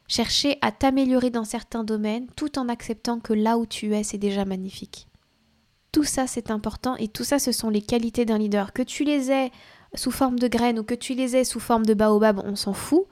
Chercher 0.08 0.58
à 0.60 0.70
t'améliorer 0.70 1.30
dans 1.30 1.44
certains 1.44 1.82
domaines 1.82 2.28
tout 2.36 2.58
en 2.58 2.68
acceptant 2.68 3.18
que 3.18 3.32
là 3.32 3.58
où 3.58 3.66
tu 3.66 3.94
es, 3.94 4.04
c'est 4.04 4.18
déjà 4.18 4.44
magnifique. 4.44 5.08
Tout 5.90 6.04
ça, 6.04 6.26
c'est 6.26 6.50
important 6.50 6.94
et 6.96 7.08
tout 7.08 7.24
ça, 7.24 7.38
ce 7.38 7.52
sont 7.52 7.70
les 7.70 7.82
qualités 7.82 8.24
d'un 8.24 8.38
leader. 8.38 8.72
Que 8.72 8.82
tu 8.82 9.02
les 9.02 9.30
aies 9.32 9.50
sous 9.94 10.10
forme 10.10 10.38
de 10.38 10.46
graines 10.46 10.78
ou 10.78 10.84
que 10.84 10.94
tu 10.94 11.14
les 11.14 11.36
aies 11.36 11.44
sous 11.44 11.60
forme 11.60 11.86
de 11.86 11.94
baobab, 11.94 12.40
on 12.44 12.54
s'en 12.54 12.72
fout. 12.72 13.06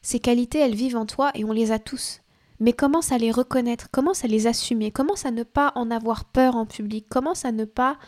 Ces 0.00 0.18
qualités, 0.18 0.58
elles 0.58 0.74
vivent 0.74 0.96
en 0.96 1.06
toi 1.06 1.30
et 1.34 1.44
on 1.44 1.52
les 1.52 1.72
a 1.72 1.78
tous 1.78 2.20
mais 2.62 2.72
commence 2.72 3.10
à 3.10 3.18
les 3.18 3.32
reconnaître, 3.32 3.90
commence 3.90 4.24
à 4.24 4.28
les 4.28 4.46
assumer, 4.46 4.92
commence 4.92 5.26
à 5.26 5.32
ne 5.32 5.42
pas 5.42 5.72
en 5.74 5.90
avoir 5.90 6.24
peur 6.24 6.54
en 6.54 6.64
public, 6.64 7.08
commence 7.08 7.44
à 7.44 7.50
ne 7.50 7.64
pas 7.64 7.98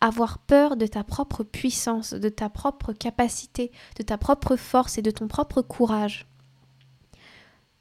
avoir 0.00 0.38
peur 0.38 0.76
de 0.76 0.86
ta 0.86 1.02
propre 1.02 1.42
puissance, 1.42 2.14
de 2.14 2.28
ta 2.28 2.48
propre 2.48 2.92
capacité, 2.92 3.72
de 3.98 4.04
ta 4.04 4.16
propre 4.16 4.54
force 4.54 4.98
et 4.98 5.02
de 5.02 5.10
ton 5.10 5.26
propre 5.26 5.62
courage? 5.62 6.28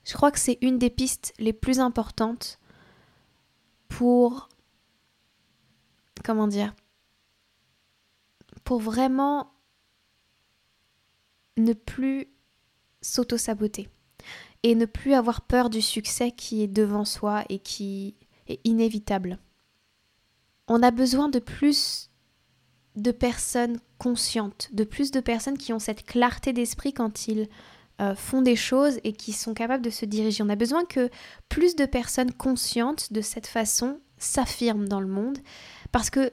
Je 0.05 0.13
crois 0.13 0.31
que 0.31 0.39
c'est 0.39 0.57
une 0.61 0.79
des 0.79 0.89
pistes 0.89 1.35
les 1.37 1.53
plus 1.53 1.79
importantes 1.79 2.59
pour 3.87 4.49
comment 6.23 6.47
dire, 6.47 6.73
pour 8.63 8.79
vraiment 8.79 9.53
ne 11.57 11.73
plus 11.73 12.27
s'auto-saboter 13.03 13.87
et 14.63 14.75
ne 14.75 14.85
plus 14.85 15.13
avoir 15.13 15.41
peur 15.41 15.69
du 15.69 15.81
succès 15.81 16.31
qui 16.31 16.63
est 16.63 16.67
devant 16.67 17.05
soi 17.05 17.43
et 17.49 17.59
qui 17.59 18.15
est 18.47 18.59
inévitable. 18.63 19.39
On 20.67 20.81
a 20.81 20.91
besoin 20.91 21.29
de 21.29 21.39
plus 21.39 22.09
de 22.95 23.11
personnes 23.11 23.79
conscientes, 23.97 24.69
de 24.71 24.83
plus 24.83 25.11
de 25.11 25.19
personnes 25.19 25.57
qui 25.57 25.73
ont 25.73 25.79
cette 25.79 26.05
clarté 26.05 26.53
d'esprit 26.53 26.93
quand 26.93 27.27
ils 27.27 27.49
euh, 28.01 28.15
font 28.15 28.41
des 28.41 28.55
choses 28.55 28.99
et 29.03 29.13
qui 29.13 29.33
sont 29.33 29.53
capables 29.53 29.83
de 29.83 29.89
se 29.89 30.05
diriger. 30.05 30.43
On 30.43 30.49
a 30.49 30.55
besoin 30.55 30.85
que 30.85 31.09
plus 31.49 31.75
de 31.75 31.85
personnes 31.85 32.31
conscientes 32.31 33.11
de 33.11 33.21
cette 33.21 33.47
façon 33.47 33.99
s'affirment 34.17 34.87
dans 34.87 35.01
le 35.01 35.07
monde 35.07 35.39
parce 35.91 36.09
que 36.09 36.31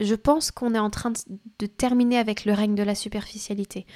je 0.00 0.14
pense 0.14 0.50
qu'on 0.50 0.74
est 0.74 0.78
en 0.78 0.90
train 0.90 1.12
de, 1.58 1.66
terminer 1.66 2.18
avec 2.18 2.44
le 2.44 2.52
règne 2.52 2.74
de 2.74 2.82
la 2.82 2.94
superficialité. 2.94 3.86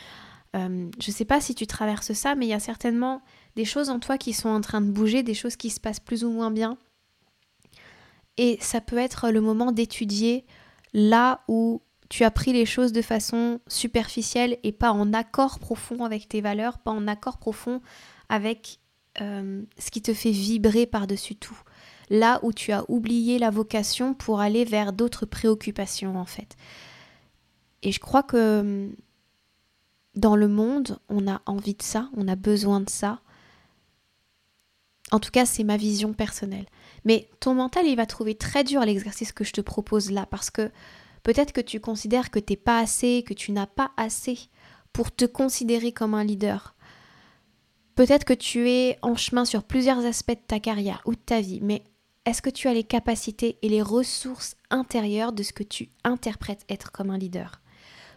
Euh, 0.54 0.88
je 1.00 1.10
ne 1.10 1.14
sais 1.14 1.24
pas 1.24 1.40
si 1.40 1.54
tu 1.54 1.66
traverses 1.66 2.12
ça, 2.12 2.34
mais 2.34 2.46
il 2.46 2.50
y 2.50 2.54
a 2.54 2.60
certainement 2.60 3.22
des 3.56 3.64
choses 3.64 3.90
en 3.90 3.98
toi 3.98 4.18
qui 4.18 4.32
sont 4.32 4.48
en 4.48 4.60
train 4.60 4.80
de 4.80 4.90
bouger, 4.90 5.22
des 5.22 5.34
choses 5.34 5.56
qui 5.56 5.70
se 5.70 5.80
passent 5.80 6.00
plus 6.00 6.24
ou 6.24 6.30
moins 6.30 6.50
bien. 6.50 6.78
Et 8.36 8.58
ça 8.60 8.80
peut 8.80 8.98
être 8.98 9.30
le 9.30 9.40
moment 9.40 9.72
d'étudier 9.72 10.44
là 10.92 11.42
où 11.48 11.82
tu 12.08 12.24
as 12.24 12.30
pris 12.30 12.52
les 12.52 12.66
choses 12.66 12.92
de 12.92 13.02
façon 13.02 13.60
superficielle 13.66 14.58
et 14.62 14.72
pas 14.72 14.92
en 14.92 15.12
accord 15.12 15.58
profond 15.58 16.04
avec 16.04 16.28
tes 16.28 16.40
valeurs, 16.40 16.78
pas 16.78 16.90
en 16.90 17.08
accord 17.08 17.38
profond 17.38 17.80
avec 18.28 18.78
euh, 19.20 19.62
ce 19.78 19.90
qui 19.90 20.02
te 20.02 20.14
fait 20.14 20.30
vibrer 20.30 20.86
par-dessus 20.86 21.36
tout 21.36 21.58
là 22.10 22.40
où 22.42 22.52
tu 22.52 22.72
as 22.72 22.84
oublié 22.88 23.38
la 23.38 23.50
vocation 23.50 24.14
pour 24.14 24.40
aller 24.40 24.64
vers 24.64 24.92
d'autres 24.92 25.26
préoccupations 25.26 26.16
en 26.16 26.26
fait. 26.26 26.56
Et 27.82 27.92
je 27.92 28.00
crois 28.00 28.22
que 28.22 28.60
hum, 28.60 28.94
dans 30.16 30.36
le 30.36 30.48
monde, 30.48 30.98
on 31.08 31.26
a 31.28 31.42
envie 31.46 31.74
de 31.74 31.82
ça, 31.82 32.08
on 32.16 32.28
a 32.28 32.36
besoin 32.36 32.80
de 32.80 32.90
ça. 32.90 33.20
En 35.10 35.20
tout 35.20 35.30
cas, 35.30 35.44
c'est 35.44 35.64
ma 35.64 35.76
vision 35.76 36.12
personnelle. 36.12 36.66
Mais 37.04 37.28
ton 37.40 37.54
mental, 37.54 37.86
il 37.86 37.96
va 37.96 38.06
trouver 38.06 38.34
très 38.34 38.64
dur 38.64 38.80
l'exercice 38.80 39.32
que 39.32 39.44
je 39.44 39.52
te 39.52 39.60
propose 39.60 40.10
là, 40.10 40.26
parce 40.26 40.50
que 40.50 40.70
peut-être 41.22 41.52
que 41.52 41.60
tu 41.60 41.80
considères 41.80 42.30
que 42.30 42.38
t'es 42.38 42.56
pas 42.56 42.78
assez, 42.78 43.22
que 43.26 43.34
tu 43.34 43.52
n'as 43.52 43.66
pas 43.66 43.90
assez 43.96 44.38
pour 44.92 45.14
te 45.14 45.24
considérer 45.24 45.92
comme 45.92 46.14
un 46.14 46.24
leader. 46.24 46.74
Peut-être 47.96 48.24
que 48.24 48.34
tu 48.34 48.68
es 48.68 48.98
en 49.02 49.16
chemin 49.16 49.44
sur 49.44 49.62
plusieurs 49.62 50.04
aspects 50.04 50.32
de 50.32 50.46
ta 50.46 50.58
carrière 50.58 51.02
ou 51.04 51.12
de 51.12 51.20
ta 51.20 51.40
vie, 51.40 51.60
mais 51.62 51.84
est-ce 52.24 52.42
que 52.42 52.50
tu 52.50 52.68
as 52.68 52.74
les 52.74 52.84
capacités 52.84 53.58
et 53.62 53.68
les 53.68 53.82
ressources 53.82 54.56
intérieures 54.70 55.32
de 55.32 55.42
ce 55.42 55.52
que 55.52 55.62
tu 55.62 55.90
interprètes 56.04 56.64
être 56.68 56.90
comme 56.90 57.10
un 57.10 57.18
leader? 57.18 57.60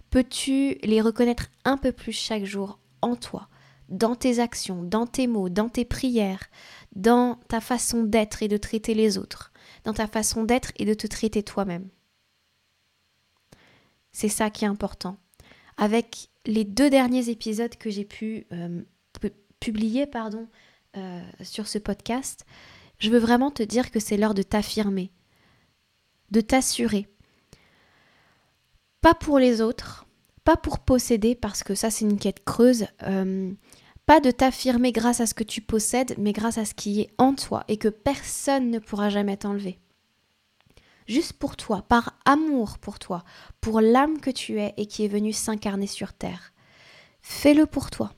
Peux-tu 0.09 0.77
les 0.83 1.01
reconnaître 1.01 1.47
un 1.65 1.77
peu 1.77 1.91
plus 1.91 2.13
chaque 2.13 2.45
jour 2.45 2.79
en 3.01 3.15
toi, 3.15 3.49
dans 3.89 4.15
tes 4.15 4.39
actions, 4.39 4.83
dans 4.83 5.05
tes 5.05 5.27
mots, 5.27 5.49
dans 5.49 5.69
tes 5.69 5.85
prières, 5.85 6.47
dans 6.95 7.35
ta 7.47 7.61
façon 7.61 8.03
d'être 8.03 8.41
et 8.43 8.47
de 8.47 8.57
traiter 8.57 8.93
les 8.93 9.17
autres, 9.17 9.51
dans 9.83 9.93
ta 9.93 10.07
façon 10.07 10.43
d'être 10.43 10.71
et 10.77 10.85
de 10.85 10.93
te 10.93 11.07
traiter 11.07 11.43
toi-même? 11.43 11.89
C'est 14.11 14.29
ça 14.29 14.49
qui 14.49 14.65
est 14.65 14.67
important. 14.67 15.17
Avec 15.77 16.29
les 16.45 16.63
deux 16.63 16.89
derniers 16.89 17.29
épisodes 17.29 17.75
que 17.75 17.89
j'ai 17.89 18.05
pu 18.05 18.47
euh, 18.51 18.81
publier 19.59 20.07
pardon, 20.07 20.47
euh, 20.95 21.21
sur 21.43 21.67
ce 21.67 21.77
podcast, 21.77 22.45
je 22.97 23.11
veux 23.11 23.19
vraiment 23.19 23.51
te 23.51 23.61
dire 23.61 23.91
que 23.91 23.99
c'est 23.99 24.17
l'heure 24.17 24.33
de 24.33 24.41
t'affirmer, 24.41 25.11
de 26.31 26.41
t'assurer. 26.41 27.07
Pas 29.07 29.15
pour 29.15 29.39
les 29.39 29.61
autres, 29.61 30.05
pas 30.43 30.57
pour 30.57 30.79
posséder, 30.79 31.33
parce 31.33 31.63
que 31.63 31.75
ça 31.75 31.89
c'est 31.89 32.03
une 32.03 32.19
quête 32.19 32.43
creuse, 32.43 32.87
euh, 33.03 33.53
pas 34.05 34.19
de 34.19 34.31
t'affirmer 34.31 34.91
grâce 34.91 35.21
à 35.21 35.25
ce 35.25 35.33
que 35.33 35.45
tu 35.45 35.61
possèdes, 35.61 36.15
mais 36.17 36.33
grâce 36.33 36.57
à 36.57 36.65
ce 36.65 36.73
qui 36.73 36.99
est 36.99 37.09
en 37.17 37.33
toi 37.33 37.63
et 37.69 37.77
que 37.77 37.87
personne 37.87 38.69
ne 38.69 38.79
pourra 38.79 39.09
jamais 39.09 39.37
t'enlever. 39.37 39.79
Juste 41.07 41.31
pour 41.31 41.55
toi, 41.55 41.85
par 41.87 42.19
amour 42.25 42.79
pour 42.79 42.99
toi, 42.99 43.23
pour 43.61 43.79
l'âme 43.79 44.19
que 44.19 44.29
tu 44.29 44.59
es 44.59 44.73
et 44.75 44.87
qui 44.87 45.05
est 45.05 45.07
venue 45.07 45.31
s'incarner 45.31 45.87
sur 45.87 46.11
terre. 46.11 46.51
Fais-le 47.21 47.65
pour 47.65 47.89
toi. 47.89 48.11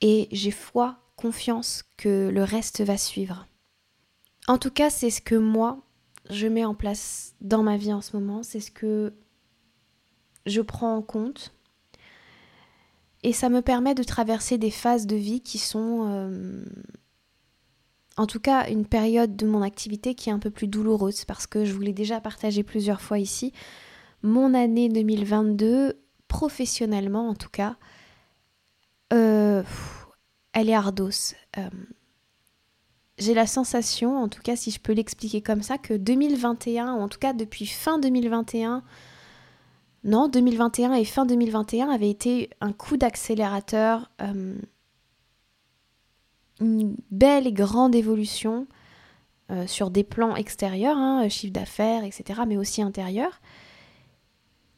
Et 0.00 0.26
j'ai 0.32 0.52
foi, 0.52 1.00
confiance 1.16 1.84
que 1.98 2.30
le 2.32 2.44
reste 2.44 2.80
va 2.80 2.96
suivre. 2.96 3.46
En 4.48 4.56
tout 4.56 4.70
cas, 4.70 4.88
c'est 4.88 5.10
ce 5.10 5.20
que 5.20 5.34
moi, 5.34 5.82
je 6.30 6.46
mets 6.46 6.64
en 6.64 6.74
place 6.74 7.34
dans 7.42 7.62
ma 7.62 7.76
vie 7.76 7.92
en 7.92 8.00
ce 8.00 8.16
moment. 8.16 8.42
C'est 8.42 8.60
ce 8.60 8.70
que 8.70 9.12
je 10.46 10.60
prends 10.60 10.96
en 10.96 11.02
compte. 11.02 11.52
Et 13.22 13.32
ça 13.32 13.48
me 13.48 13.60
permet 13.60 13.94
de 13.94 14.04
traverser 14.04 14.56
des 14.58 14.70
phases 14.70 15.06
de 15.06 15.16
vie 15.16 15.40
qui 15.40 15.58
sont, 15.58 16.06
euh, 16.08 16.64
en 18.16 18.26
tout 18.26 18.38
cas, 18.38 18.68
une 18.70 18.86
période 18.86 19.36
de 19.36 19.46
mon 19.46 19.62
activité 19.62 20.14
qui 20.14 20.30
est 20.30 20.32
un 20.32 20.38
peu 20.38 20.50
plus 20.50 20.68
douloureuse 20.68 21.24
parce 21.24 21.46
que 21.46 21.64
je 21.64 21.72
vous 21.72 21.80
l'ai 21.80 21.92
déjà 21.92 22.20
partagé 22.20 22.62
plusieurs 22.62 23.00
fois 23.00 23.18
ici. 23.18 23.52
Mon 24.22 24.54
année 24.54 24.88
2022, 24.88 25.98
professionnellement 26.28 27.28
en 27.28 27.34
tout 27.34 27.50
cas, 27.50 27.76
euh, 29.12 29.62
elle 30.52 30.70
est 30.70 30.74
ardos. 30.74 31.34
Euh, 31.58 31.68
j'ai 33.18 33.34
la 33.34 33.46
sensation, 33.46 34.16
en 34.18 34.28
tout 34.28 34.42
cas 34.42 34.56
si 34.56 34.70
je 34.70 34.78
peux 34.78 34.92
l'expliquer 34.92 35.40
comme 35.40 35.62
ça, 35.62 35.78
que 35.78 35.94
2021, 35.94 36.94
ou 36.94 37.00
en 37.00 37.08
tout 37.08 37.18
cas 37.18 37.32
depuis 37.32 37.66
fin 37.66 37.98
2021, 37.98 38.82
non, 40.06 40.28
2021 40.28 40.92
et 40.94 41.04
fin 41.04 41.26
2021 41.26 41.90
avaient 41.90 42.08
été 42.08 42.50
un 42.60 42.72
coup 42.72 42.96
d'accélérateur, 42.96 44.08
euh, 44.22 44.54
une 46.60 46.96
belle 47.10 47.48
et 47.48 47.52
grande 47.52 47.92
évolution 47.96 48.68
euh, 49.50 49.66
sur 49.66 49.90
des 49.90 50.04
plans 50.04 50.36
extérieurs, 50.36 50.96
hein, 50.96 51.28
chiffre 51.28 51.52
d'affaires, 51.52 52.04
etc., 52.04 52.42
mais 52.46 52.56
aussi 52.56 52.82
intérieurs. 52.82 53.40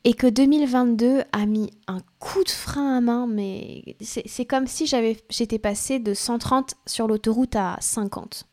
Et 0.04 0.14
que 0.14 0.26
2022 0.26 1.24
a 1.32 1.44
mis 1.44 1.72
un 1.88 1.98
coup 2.18 2.42
de 2.42 2.48
frein 2.48 2.96
à 2.96 3.00
main, 3.02 3.26
mais 3.26 3.96
c'est 4.00 4.46
comme 4.46 4.66
si 4.66 4.86
j'étais 4.86 5.58
passée 5.58 5.98
de 5.98 6.14
130 6.14 6.74
sur 6.86 7.06
l'autoroute 7.06 7.54
à 7.54 7.76
50. 7.80 8.48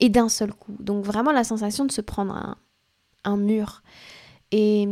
Et 0.00 0.08
d'un 0.08 0.28
seul 0.28 0.52
coup. 0.52 0.74
Donc 0.80 1.04
vraiment 1.04 1.30
la 1.30 1.44
sensation 1.44 1.84
de 1.84 1.92
se 1.92 2.00
prendre 2.00 2.34
un, 2.34 2.56
un 3.22 3.36
mur. 3.36 3.84
Et 4.50 4.88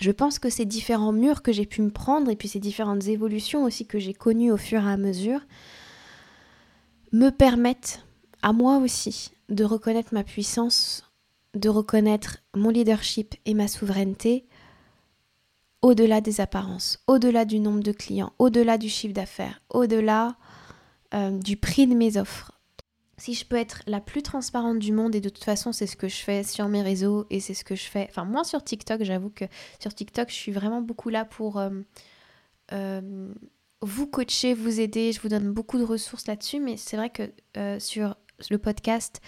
je 0.00 0.10
pense 0.10 0.38
que 0.38 0.50
ces 0.50 0.64
différents 0.64 1.12
murs 1.12 1.42
que 1.42 1.52
j'ai 1.52 1.66
pu 1.66 1.82
me 1.82 1.90
prendre, 1.90 2.30
et 2.30 2.36
puis 2.36 2.48
ces 2.48 2.60
différentes 2.60 3.06
évolutions 3.06 3.64
aussi 3.64 3.86
que 3.86 3.98
j'ai 3.98 4.14
connues 4.14 4.52
au 4.52 4.56
fur 4.56 4.82
et 4.82 4.90
à 4.90 4.96
mesure, 4.96 5.40
me 7.12 7.30
permettent 7.30 8.04
à 8.42 8.52
moi 8.52 8.78
aussi 8.78 9.32
de 9.48 9.64
reconnaître 9.64 10.14
ma 10.14 10.24
puissance 10.24 11.08
de 11.54 11.68
reconnaître 11.68 12.38
mon 12.54 12.70
leadership 12.70 13.34
et 13.46 13.54
ma 13.54 13.68
souveraineté 13.68 14.46
au-delà 15.82 16.20
des 16.20 16.40
apparences, 16.40 16.98
au-delà 17.06 17.44
du 17.44 17.60
nombre 17.60 17.82
de 17.82 17.92
clients, 17.92 18.32
au-delà 18.38 18.78
du 18.78 18.88
chiffre 18.88 19.14
d'affaires, 19.14 19.62
au-delà 19.70 20.36
euh, 21.14 21.30
du 21.30 21.56
prix 21.56 21.86
de 21.86 21.94
mes 21.94 22.16
offres. 22.16 22.52
Si 23.18 23.34
je 23.34 23.44
peux 23.44 23.56
être 23.56 23.82
la 23.86 24.00
plus 24.00 24.22
transparente 24.22 24.78
du 24.78 24.92
monde, 24.92 25.14
et 25.14 25.20
de 25.20 25.28
toute 25.28 25.44
façon 25.44 25.72
c'est 25.72 25.86
ce 25.86 25.96
que 25.96 26.08
je 26.08 26.16
fais 26.16 26.42
sur 26.42 26.68
mes 26.68 26.82
réseaux 26.82 27.26
et 27.30 27.40
c'est 27.40 27.54
ce 27.54 27.64
que 27.64 27.74
je 27.74 27.84
fais, 27.84 28.06
enfin 28.08 28.24
moi 28.24 28.44
sur 28.44 28.64
TikTok, 28.64 29.02
j'avoue 29.02 29.30
que 29.30 29.44
sur 29.80 29.94
TikTok 29.94 30.30
je 30.30 30.34
suis 30.34 30.52
vraiment 30.52 30.80
beaucoup 30.80 31.10
là 31.10 31.24
pour 31.24 31.58
euh, 31.58 31.70
euh, 32.72 33.32
vous 33.82 34.06
coacher, 34.06 34.54
vous 34.54 34.80
aider, 34.80 35.12
je 35.12 35.20
vous 35.20 35.28
donne 35.28 35.52
beaucoup 35.52 35.78
de 35.78 35.84
ressources 35.84 36.26
là-dessus, 36.26 36.60
mais 36.60 36.76
c'est 36.76 36.96
vrai 36.96 37.10
que 37.10 37.30
sur 37.78 38.16
le 38.50 38.58
podcast, 38.58 39.20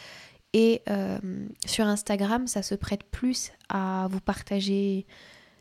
et 0.52 0.82
euh, 0.88 1.18
sur 1.64 1.86
Instagram, 1.86 2.46
ça 2.46 2.62
se 2.62 2.74
prête 2.74 3.04
plus 3.04 3.52
à 3.68 4.08
vous 4.10 4.20
partager 4.20 5.06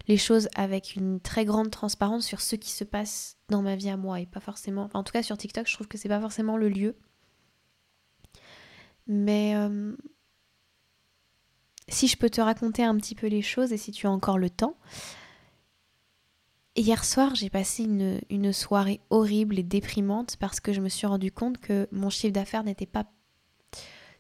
les 0.08 0.18
choses 0.18 0.50
avec 0.56 0.96
une 0.96 1.20
très 1.20 1.46
grande 1.46 1.70
transparence 1.70 2.26
sur 2.26 2.42
ce 2.42 2.56
qui 2.56 2.72
se 2.72 2.84
passe 2.84 3.38
dans 3.50 3.62
ma 3.62 3.76
vie 3.76 3.90
à 3.90 3.98
moi 3.98 4.20
et 4.20 4.26
pas 4.26 4.40
forcément. 4.40 4.90
en 4.94 5.04
tout 5.04 5.14
cas, 5.14 5.22
sur 5.22 5.38
TikTok, 5.38 5.68
je 5.68 5.74
trouve 5.74 5.88
que 5.88 5.98
c'est 5.98 6.10
pas 6.10 6.20
forcément 6.20 6.58
le 6.58 6.70
lieu. 6.70 6.96
Mais 9.10 9.56
euh, 9.56 9.98
si 11.88 12.08
je 12.08 12.16
peux 12.16 12.30
te 12.30 12.40
raconter 12.40 12.84
un 12.84 12.96
petit 12.96 13.16
peu 13.16 13.28
les 13.28 13.42
choses 13.42 13.74
et 13.74 13.78
si 13.78 13.92
tu 13.92 14.08
as 14.08 14.12
encore 14.12 14.38
le 14.38 14.52
temps. 14.52 14.78
Hier 16.76 17.04
soir, 17.04 17.34
j'ai 17.34 17.50
passé 17.50 17.84
une, 17.84 18.54
soirée 18.54 19.02
horrible 19.10 19.58
et 19.58 19.64
déprimante 19.64 20.38
parce 20.38 20.60
que 20.60 20.72
je 20.72 20.80
me 20.80 20.88
suis 20.88 21.08
rendu 21.08 21.32
compte 21.32 21.58
que 21.58 21.90
mon 21.92 22.12
chiffre 22.12 22.32
d'affaires 22.32 22.64
n'était 22.64 22.86
pas 22.86 23.06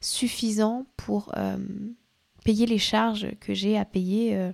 suffisant 0.01 0.88
pour 0.98 1.31
euh, 1.38 1.58
payer 2.43 2.65
les 2.65 2.79
charges 2.79 3.29
que 3.39 3.53
j'ai 3.53 3.77
à 3.77 3.86
payer 3.86 4.36
euh, 4.36 4.51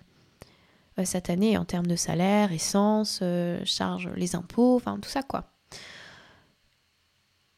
cette 1.05 1.29
année 1.29 1.57
en 1.57 1.63
termes 1.63 1.87
de 1.87 1.95
salaire, 1.95 2.51
essence, 2.51 3.23
charges, 3.63 4.09
les 4.17 4.35
impôts, 4.35 4.75
enfin 4.75 4.99
tout 4.99 5.09
ça 5.09 5.23
quoi. 5.23 5.54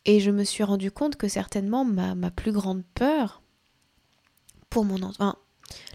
Et 0.08 0.22
je 0.22 0.32
me 0.32 0.46
suis 0.46 0.64
rendu 0.64 0.90
compte 0.90 1.18
que 1.18 1.28
certainement 1.28 1.84
ma, 1.84 2.32
plus 2.32 2.54
grande 2.54 2.84
peur 2.96 3.44
pour 4.70 4.86
mon 4.86 5.04
enfant, 5.04 5.36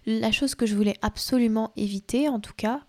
la 0.07 0.31
chose 0.31 0.55
que 0.55 0.67
je 0.67 0.77
voulais 0.77 0.97
absolument 1.01 1.73
éviter, 1.77 2.29
en 2.29 2.39
tout 2.39 2.53
cas, 2.55 2.83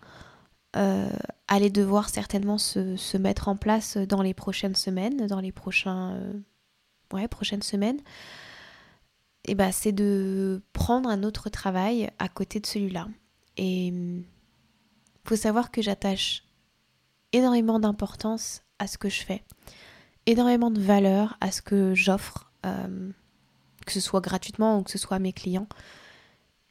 euh, 0.76 1.08
allait 1.48 1.70
devoir 1.70 2.10
certainement 2.10 2.58
se, 2.58 3.16
mettre 3.16 3.48
en 3.48 3.56
place 3.56 3.96
dans 3.96 4.20
les 4.20 4.34
prochaines 4.34 4.74
semaines, 4.74 5.26
dans 5.26 5.40
les 5.40 5.52
prochains, 5.52 6.12
euh, 6.14 6.32
ouais, 7.14 7.26
prochaines 7.26 7.62
semaines. 7.62 8.00
Et 9.46 9.54
ben, 9.54 9.72
c'est 9.72 9.92
de 9.92 10.62
prendre 10.74 11.08
un 11.08 11.22
autre 11.22 11.48
travail 11.48 12.10
à 12.18 12.28
côté 12.28 12.60
de 12.60 12.66
celui-là. 12.66 13.08
Et 13.56 13.86
il 13.86 14.24
faut 15.24 15.36
savoir 15.36 15.70
que 15.70 15.80
j'attache 15.80 16.44
énormément 17.32 17.78
d'importance 17.80 18.62
à 18.78 18.86
ce 18.86 18.98
que 18.98 19.08
je 19.08 19.22
fais, 19.22 19.42
énormément 20.26 20.70
de 20.70 20.80
valeur 20.80 21.36
à 21.40 21.50
ce 21.52 21.62
que 21.62 21.94
j'offre, 21.94 22.50
euh, 22.66 23.10
que 23.86 23.92
ce 23.92 24.00
soit 24.00 24.20
gratuitement 24.20 24.78
ou 24.78 24.82
que 24.82 24.90
ce 24.90 24.98
soit 24.98 25.16
à 25.16 25.20
mes 25.20 25.32
clients. 25.32 25.68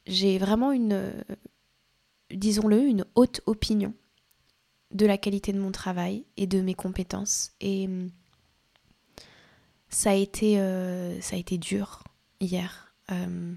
J'ai 0.06 0.38
vraiment 0.38 0.72
une, 0.72 1.12
disons-le, 2.30 2.80
une 2.80 3.04
haute 3.14 3.40
opinion 3.46 3.94
de 4.92 5.06
la 5.06 5.18
qualité 5.18 5.52
de 5.52 5.58
mon 5.58 5.72
travail 5.72 6.24
et 6.36 6.46
de 6.46 6.60
mes 6.60 6.74
compétences. 6.74 7.52
Et 7.60 7.88
ça 9.88 10.10
a 10.10 10.14
été, 10.14 10.60
euh, 10.60 11.20
ça 11.20 11.36
a 11.36 11.38
été 11.38 11.58
dur 11.58 12.02
hier 12.40 12.94
euh, 13.10 13.54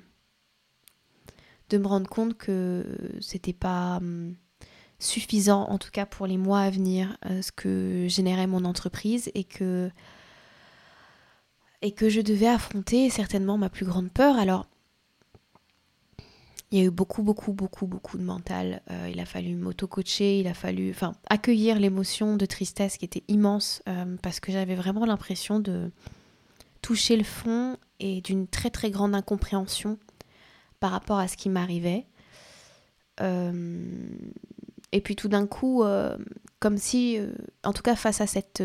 de 1.70 1.78
me 1.78 1.88
rendre 1.88 2.10
compte 2.10 2.38
que 2.38 2.86
c'était 3.20 3.54
pas 3.54 3.98
hum, 3.98 4.36
suffisant, 5.00 5.64
en 5.70 5.78
tout 5.78 5.92
cas 5.92 6.06
pour 6.06 6.28
les 6.28 6.38
mois 6.38 6.62
à 6.62 6.70
venir, 6.70 7.18
euh, 7.26 7.42
ce 7.42 7.52
que 7.52 8.08
générait 8.08 8.48
mon 8.48 8.66
entreprise 8.66 9.32
et 9.36 9.44
que 9.44 9.90
et 11.84 11.92
que 11.92 12.10
je 12.10 12.22
devais 12.22 12.48
affronter 12.48 13.10
certainement 13.12 13.58
ma 13.58 13.70
plus 13.70 13.86
grande 13.86 14.10
peur. 14.10 14.38
Alors 14.38 14.66
il 16.72 16.80
y 16.80 16.82
a 16.82 16.86
eu 16.86 16.92
beaucoup, 16.92 17.24
beaucoup, 17.24 17.54
beaucoup, 17.54 17.88
beaucoup 17.88 18.18
de 18.18 18.24
mental. 18.24 18.82
Euh, 18.92 19.10
il 19.10 19.20
a 19.22 19.26
fallu 19.26 19.56
m'auto-coacher, 19.56 20.40
il 20.40 20.48
a 20.48 20.54
fallu 20.54 20.94
accueillir 21.30 21.80
l'émotion 21.80 22.36
de 22.36 22.46
tristesse 22.46 22.98
qui 22.98 23.06
était 23.06 23.24
immense 23.30 23.82
euh, 23.88 24.18
parce 24.22 24.42
que 24.42 24.52
j'avais 24.52 24.76
vraiment 24.76 25.06
l'impression 25.06 25.60
de 25.60 25.92
toucher 26.82 27.16
le 27.16 27.24
fond 27.24 27.78
et 28.00 28.22
d'une 28.22 28.48
très, 28.48 28.70
très 28.70 28.92
grande 28.92 29.16
incompréhension 29.16 29.98
par 30.80 30.92
rapport 30.92 31.20
à 31.20 31.28
ce 31.28 31.38
qui 31.38 31.50
m'arrivait. 31.50 32.06
Et 34.92 35.02
puis 35.02 35.16
tout 35.16 35.28
d'un 35.28 35.48
coup, 35.48 35.84
comme 36.60 36.78
si, 36.78 37.20
en 37.64 37.74
tout 37.74 37.82
cas 37.82 37.96
face 37.96 38.22
à 38.22 38.28
cette 38.28 38.64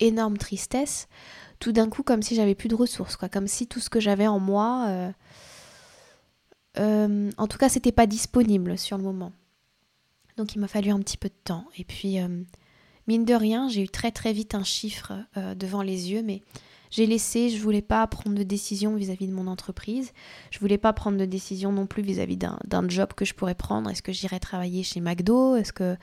énorme 0.00 0.38
tristesse, 0.38 1.08
tout 1.58 1.72
d'un 1.72 1.88
coup 1.88 2.02
comme 2.02 2.22
si 2.22 2.34
j'avais 2.34 2.54
plus 2.54 2.68
de 2.68 2.74
ressources, 2.74 3.16
quoi, 3.16 3.28
comme 3.28 3.46
si 3.46 3.66
tout 3.66 3.80
ce 3.80 3.88
que 3.88 4.00
j'avais 4.00 4.26
en 4.26 4.40
moi 4.40 5.12
euh, 6.78 7.30
en 7.36 7.46
tout 7.46 7.58
cas, 7.58 7.68
c'était 7.68 7.92
pas 7.92 8.06
disponible 8.06 8.78
sur 8.78 8.96
le 8.96 9.04
moment. 9.04 9.32
Donc 10.36 10.54
il 10.54 10.58
m'a 10.60 10.68
fallu 10.68 10.90
un 10.90 11.00
petit 11.00 11.16
peu 11.16 11.28
de 11.28 11.34
temps. 11.44 11.66
Et 11.76 11.84
puis, 11.84 12.18
euh, 12.20 12.42
mine 13.06 13.24
de 13.24 13.34
rien, 13.34 13.68
j'ai 13.68 13.82
eu 13.82 13.88
très 13.88 14.10
très 14.10 14.32
vite 14.32 14.54
un 14.54 14.64
chiffre 14.64 15.12
euh, 15.36 15.54
devant 15.54 15.82
les 15.82 16.10
yeux, 16.10 16.22
mais 16.22 16.42
j'ai 16.92 17.06
laissé, 17.06 17.48
je 17.48 17.60
voulais 17.60 17.82
pas 17.82 18.06
prendre 18.06 18.36
de 18.36 18.44
décision 18.44 18.94
vis-à-vis 18.94 19.26
de 19.26 19.32
mon 19.32 19.48
entreprise. 19.48 20.12
Je 20.50 20.60
voulais 20.60 20.78
pas 20.78 20.92
prendre 20.92 21.18
de 21.18 21.24
décision 21.24 21.72
non 21.72 21.86
plus 21.86 22.02
vis-à-vis 22.02 22.36
d'un 22.36 22.88
job 22.88 23.14
que 23.14 23.24
je 23.24 23.34
pourrais 23.34 23.56
prendre. 23.56 23.90
Est-ce 23.90 24.02
que 24.02 24.12
j'irais 24.12 24.38
travailler 24.38 24.84
chez 24.84 25.00
McDo? 25.00 25.56
Est-ce 25.56 25.72
que 25.72 25.96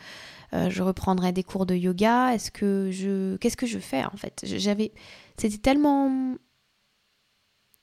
je 0.51 0.81
reprendrais 0.81 1.31
des 1.31 1.43
cours 1.43 1.65
de 1.65 1.75
yoga? 1.75 2.33
Est-ce 2.33 2.49
que 2.49 2.89
je. 2.91 3.37
Qu'est-ce 3.37 3.55
que 3.55 3.67
je 3.67 3.79
fais 3.79 4.03
en 4.03 4.17
fait? 4.17 4.43
J'avais. 4.43 4.91
C'était 5.37 5.59
tellement 5.59 6.35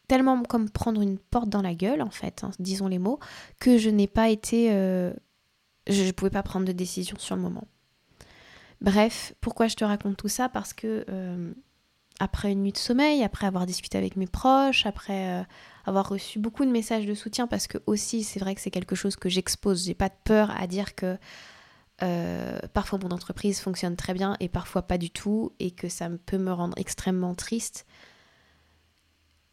tellement 0.08 0.42
comme 0.42 0.70
prendre 0.70 1.00
une 1.00 1.18
porte 1.18 1.48
dans 1.48 1.62
la 1.62 1.74
gueule, 1.74 2.02
en 2.02 2.10
fait, 2.10 2.44
hein, 2.44 2.50
disons 2.58 2.88
les 2.88 2.98
mots, 2.98 3.18
que 3.60 3.78
je 3.78 3.90
n'ai 3.90 4.06
pas 4.06 4.28
été... 4.28 4.72
Euh, 4.72 5.12
je 5.88 6.02
ne 6.02 6.10
pouvais 6.10 6.30
pas 6.30 6.42
prendre 6.42 6.66
de 6.66 6.72
décision 6.72 7.16
sur 7.18 7.36
le 7.36 7.42
moment. 7.42 7.66
Bref, 8.80 9.34
pourquoi 9.40 9.68
je 9.68 9.76
te 9.76 9.84
raconte 9.84 10.16
tout 10.16 10.28
ça? 10.28 10.48
Parce 10.48 10.74
que 10.74 11.04
euh, 11.08 11.52
après 12.20 12.52
une 12.52 12.62
nuit 12.62 12.72
de 12.72 12.78
sommeil, 12.78 13.22
après 13.22 13.46
avoir 13.46 13.66
discuté 13.66 13.98
avec 13.98 14.16
mes 14.16 14.26
proches, 14.26 14.86
après 14.86 15.40
euh, 15.40 15.44
avoir 15.84 16.08
reçu 16.08 16.38
beaucoup 16.38 16.64
de 16.64 16.70
messages 16.70 17.06
de 17.06 17.14
soutien, 17.14 17.46
parce 17.46 17.66
que 17.66 17.78
aussi 17.86 18.22
c'est 18.24 18.40
vrai 18.40 18.54
que 18.54 18.60
c'est 18.60 18.70
quelque 18.70 18.94
chose 18.94 19.16
que 19.16 19.28
j'expose, 19.28 19.84
j'ai 19.84 19.94
pas 19.94 20.08
de 20.08 20.14
peur 20.24 20.50
à 20.58 20.66
dire 20.66 20.94
que 20.94 21.18
parfois 22.74 22.98
mon 23.02 23.10
entreprise 23.10 23.58
fonctionne 23.60 23.96
très 23.96 24.12
bien 24.12 24.36
et 24.38 24.48
parfois 24.48 24.82
pas 24.82 24.98
du 24.98 25.10
tout, 25.10 25.52
et 25.58 25.70
que 25.70 25.88
ça 25.88 26.10
peut 26.26 26.38
me 26.38 26.52
rendre 26.52 26.76
extrêmement 26.78 27.34
triste. 27.34 27.86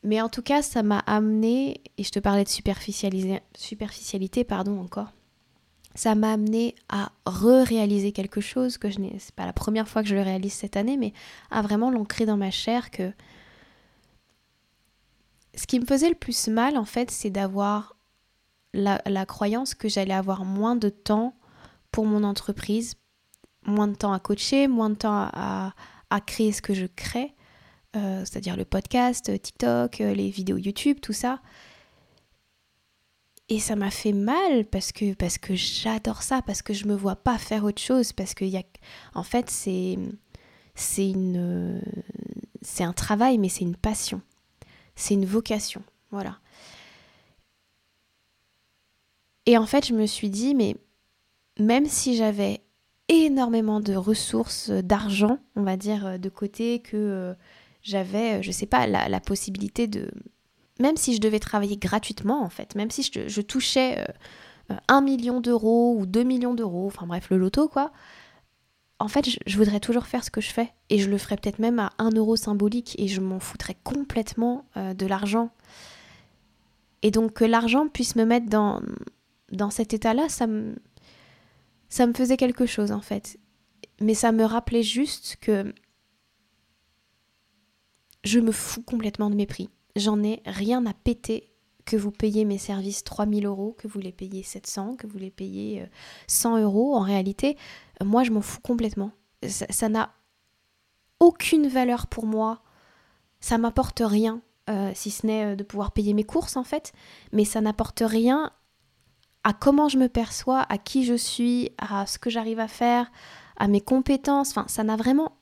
Mais 0.04 0.20
en 0.20 0.28
tout 0.28 0.42
cas, 0.42 0.62
ça 0.62 0.84
m'a 0.84 1.00
amené, 1.00 1.82
et 1.98 2.04
je 2.04 2.12
te 2.12 2.20
parlais 2.20 2.44
de 2.44 2.50
superficialité, 2.50 4.44
pardon 4.44 4.82
encore, 4.82 5.14
ça 5.96 6.16
m'a 6.16 6.34
amené 6.34 6.76
à 6.90 7.12
re-réaliser 7.26 8.12
quelque 8.12 8.42
chose 8.42 8.78
que 8.78 8.90
je 8.90 9.00
n'ai, 9.00 9.18
pas 9.36 9.46
la 9.46 9.54
première 9.54 9.88
fois 9.88 10.02
que 10.02 10.10
je 10.10 10.16
le 10.16 10.22
réalise 10.22 10.54
cette 10.54 10.78
année, 10.78 10.98
mais 10.98 11.14
à 11.52 11.62
vraiment 11.62 11.92
l'ancrer 11.92 12.26
dans 12.26 12.38
ma 12.38 12.52
chair 12.52 12.92
que 12.92 13.12
ce 15.56 15.68
qui 15.68 15.80
me 15.80 15.86
faisait 15.86 16.10
le 16.10 16.16
plus 16.16 16.48
mal 16.48 16.78
en 16.78 16.86
fait, 16.86 17.12
c'est 17.12 17.30
d'avoir 17.30 17.96
la, 18.74 19.26
croyance 19.26 19.76
que 19.76 19.88
j'allais 19.88 20.14
avoir 20.14 20.46
moins 20.46 20.76
de 20.76 20.90
temps 20.90 21.36
pour 21.92 22.06
mon 22.06 22.24
entreprise, 22.24 22.96
moins 23.66 23.88
de 23.88 23.96
temps 23.96 24.14
à 24.14 24.20
coacher, 24.20 24.68
moins 24.68 24.90
de 24.90 24.96
temps 24.96 25.30
à 25.32 26.22
créer 26.26 26.52
ce 26.52 26.62
que 26.62 26.74
je 26.74 26.88
crée, 26.88 27.36
euh, 27.96 28.22
c'est-à-dire 28.26 28.58
le 28.58 28.66
podcast, 28.66 29.30
euh, 29.30 29.38
TikTok, 29.38 30.02
euh, 30.02 30.16
les 30.16 30.30
vidéos 30.30 30.58
YouTube, 30.58 30.98
tout 31.00 31.14
ça. 31.14 31.40
Et 33.50 33.60
ça 33.60 33.76
m'a 33.76 33.92
fait 33.92 34.14
mal 34.14 34.66
parce 34.66 34.92
que, 34.92 35.14
j'adore 35.56 36.24
ça, 36.24 36.42
parce 36.42 36.62
que 36.62 36.74
je 36.74 36.86
me 36.88 36.96
vois 36.96 37.16
pas 37.16 37.38
faire 37.38 37.66
autre 37.66 37.82
chose, 37.82 38.14
parce 38.14 38.34
que 38.34 38.46
y 38.46 38.58
a, 38.58 38.64
en 39.14 39.24
fait 39.24 39.50
c'est 39.50 39.98
c'est 40.76 41.10
une 41.10 41.82
c'est 42.62 42.84
un 42.84 42.94
travail, 42.94 43.38
mais 43.38 43.50
c'est 43.50 43.66
une 43.66 43.76
passion, 43.76 44.22
c'est 44.96 45.14
une 45.14 45.26
vocation, 45.26 45.84
voilà. 46.12 46.40
Et 49.46 49.58
en 49.58 49.66
fait, 49.66 49.86
je 49.86 49.94
me 49.94 50.06
suis 50.06 50.30
dit, 50.30 50.56
mais 50.56 50.78
même 51.60 51.86
si 51.86 52.16
j'avais 52.16 52.62
énormément 53.10 53.82
de 53.82 53.94
ressources, 53.94 54.70
d'argent, 54.70 55.38
on 55.56 55.64
va 55.64 55.76
dire, 55.76 56.18
de 56.18 56.30
côté, 56.30 56.80
que 56.80 57.36
j'avais, 57.84 58.40
euh, 58.40 58.42
je 58.42 58.52
sais 58.52 58.66
pas, 58.66 58.88
la, 58.88 59.20
possibilité 59.20 59.88
de... 59.88 60.10
Même 60.80 60.98
si 60.98 61.16
je 61.16 61.22
devais 61.22 61.40
travailler 61.40 61.78
gratuitement, 61.78 62.44
en 62.44 62.50
fait, 62.50 62.76
même 62.76 62.90
si 62.90 63.04
je, 63.04 63.42
touchais 63.42 64.00
euh, 64.00 64.06
euh, 64.72 64.78
un 64.88 65.02
million 65.02 65.40
d'euros 65.40 65.96
ou 65.98 66.06
2 66.06 66.24
millions 66.24 66.56
d'euros, 66.56 66.88
enfin 66.88 67.06
bref, 67.06 67.30
le 67.30 67.38
loto, 67.38 67.68
quoi, 67.68 67.92
en 69.00 69.08
fait, 69.08 69.28
je, 69.46 69.58
voudrais 69.58 69.80
toujours 69.80 70.08
faire 70.08 70.24
ce 70.24 70.32
que 70.32 70.42
je 70.42 70.50
fais. 70.50 70.74
Et 70.90 70.98
je 70.98 71.10
le 71.10 71.18
ferais 71.18 71.36
peut-être 71.36 71.60
même 71.60 71.80
à 71.80 71.92
1 72.00 72.12
euro 72.12 72.36
symbolique 72.36 72.96
et 72.98 73.08
je 73.08 73.22
m'en 73.22 73.40
foutrais 73.40 73.76
complètement 73.84 74.66
de 74.76 75.06
l'argent. 75.06 75.52
Et 77.02 77.12
donc 77.12 77.34
que 77.34 77.44
l'argent 77.44 77.90
puisse 77.90 78.16
me 78.16 78.24
mettre 78.24 78.48
dans, 78.48 78.82
dans 79.52 79.70
cet 79.70 79.94
état-là, 79.94 80.30
ça 80.30 80.48
me, 80.48 80.76
ça 81.90 82.08
me 82.08 82.14
faisait 82.14 82.38
quelque 82.38 82.66
chose 82.66 82.92
en 82.92 83.02
fait. 83.02 83.38
Mais 84.02 84.16
ça 84.16 84.32
me 84.32 84.44
rappelait 84.44 84.84
juste 84.84 85.38
que 85.40 85.74
je 88.24 88.40
me 88.40 88.52
fous 88.52 88.82
complètement 88.82 89.30
de 89.30 89.36
mes 89.36 89.46
prix. 89.46 89.70
J'en 89.96 90.24
ai 90.24 90.42
rien 90.46 90.86
à 90.86 90.94
péter 90.94 91.54
que 91.86 91.98
vous 91.98 92.12
payez 92.12 92.46
mes 92.46 92.58
services 92.58 93.04
3000 93.04 93.46
euros, 93.46 93.76
que 93.78 93.88
vous 93.88 94.00
les 94.00 94.12
payez 94.12 94.44
700, 94.44 94.96
que 94.96 95.08
vous 95.08 95.18
les 95.18 95.32
payez 95.32 95.86
100 96.28 96.56
euh, 96.56 96.64
euros. 96.64 96.96
En 96.96 97.02
réalité, 97.02 97.58
euh, 98.02 98.06
moi, 98.06 98.24
je 98.24 98.32
m'en 98.32 98.42
fous 98.42 98.62
complètement. 98.62 99.12
Ça 99.48 99.90
n'a 99.90 100.14
aucune 101.20 101.68
valeur 101.68 102.08
pour 102.08 102.26
moi. 102.26 102.62
Ça 103.42 103.58
m'apporte 103.58 104.02
rien, 104.04 104.42
euh, 104.70 104.92
si 104.96 105.12
ce 105.12 105.28
n'est 105.28 105.56
de 105.56 105.64
pouvoir 105.64 105.92
payer 105.92 106.14
mes 106.14 106.24
courses, 106.24 106.56
en 106.56 106.64
fait. 106.64 106.94
Mais 107.34 107.46
ça 107.46 107.60
n'apporte 107.60 108.04
rien 108.06 108.52
à 109.44 109.52
comment 109.52 109.90
je 109.90 109.98
me 109.98 110.08
perçois, 110.08 110.66
à 110.70 110.78
qui 110.78 111.04
je 111.04 111.16
suis, 111.16 111.72
à 111.78 112.06
ce 112.06 112.18
que 112.18 112.30
j'arrive 112.30 112.62
à 112.62 112.70
faire, 112.70 113.12
à 113.58 113.68
mes 113.68 113.82
compétences. 113.82 114.52
Enfin, 114.52 114.66
ça 114.68 114.84
n'a 114.84 114.96
vraiment... 114.96 115.34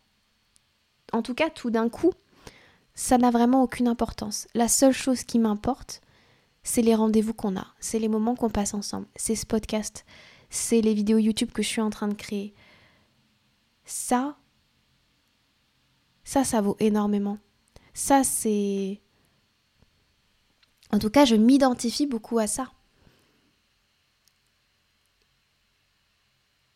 En 1.13 1.21
tout 1.21 1.35
cas, 1.35 1.49
tout 1.49 1.69
d'un 1.69 1.89
coup, 1.89 2.11
ça 2.93 3.17
n'a 3.17 3.31
vraiment 3.31 3.63
aucune 3.63 3.87
importance. 3.87 4.47
La 4.53 4.67
seule 4.67 4.93
chose 4.93 5.23
qui 5.23 5.39
m'importe, 5.39 6.01
c'est 6.63 6.81
les 6.81 6.95
rendez-vous 6.95 7.33
qu'on 7.33 7.57
a, 7.57 7.67
c'est 7.79 7.99
les 7.99 8.07
moments 8.07 8.35
qu'on 8.35 8.49
passe 8.49 8.73
ensemble, 8.73 9.07
c'est 9.15 9.35
ce 9.35 9.45
podcast, 9.45 10.05
c'est 10.49 10.81
les 10.81 10.93
vidéos 10.93 11.17
YouTube 11.17 11.51
que 11.51 11.63
je 11.63 11.67
suis 11.67 11.81
en 11.81 11.89
train 11.89 12.07
de 12.07 12.13
créer. 12.13 12.53
Ça, 13.85 14.37
ça, 16.23 16.43
ça 16.43 16.61
vaut 16.61 16.77
énormément. 16.79 17.39
Ça, 17.93 18.23
c'est... 18.23 19.01
En 20.91 20.99
tout 20.99 21.09
cas, 21.09 21.25
je 21.25 21.35
m'identifie 21.35 22.05
beaucoup 22.05 22.37
à 22.37 22.47
ça. 22.47 22.71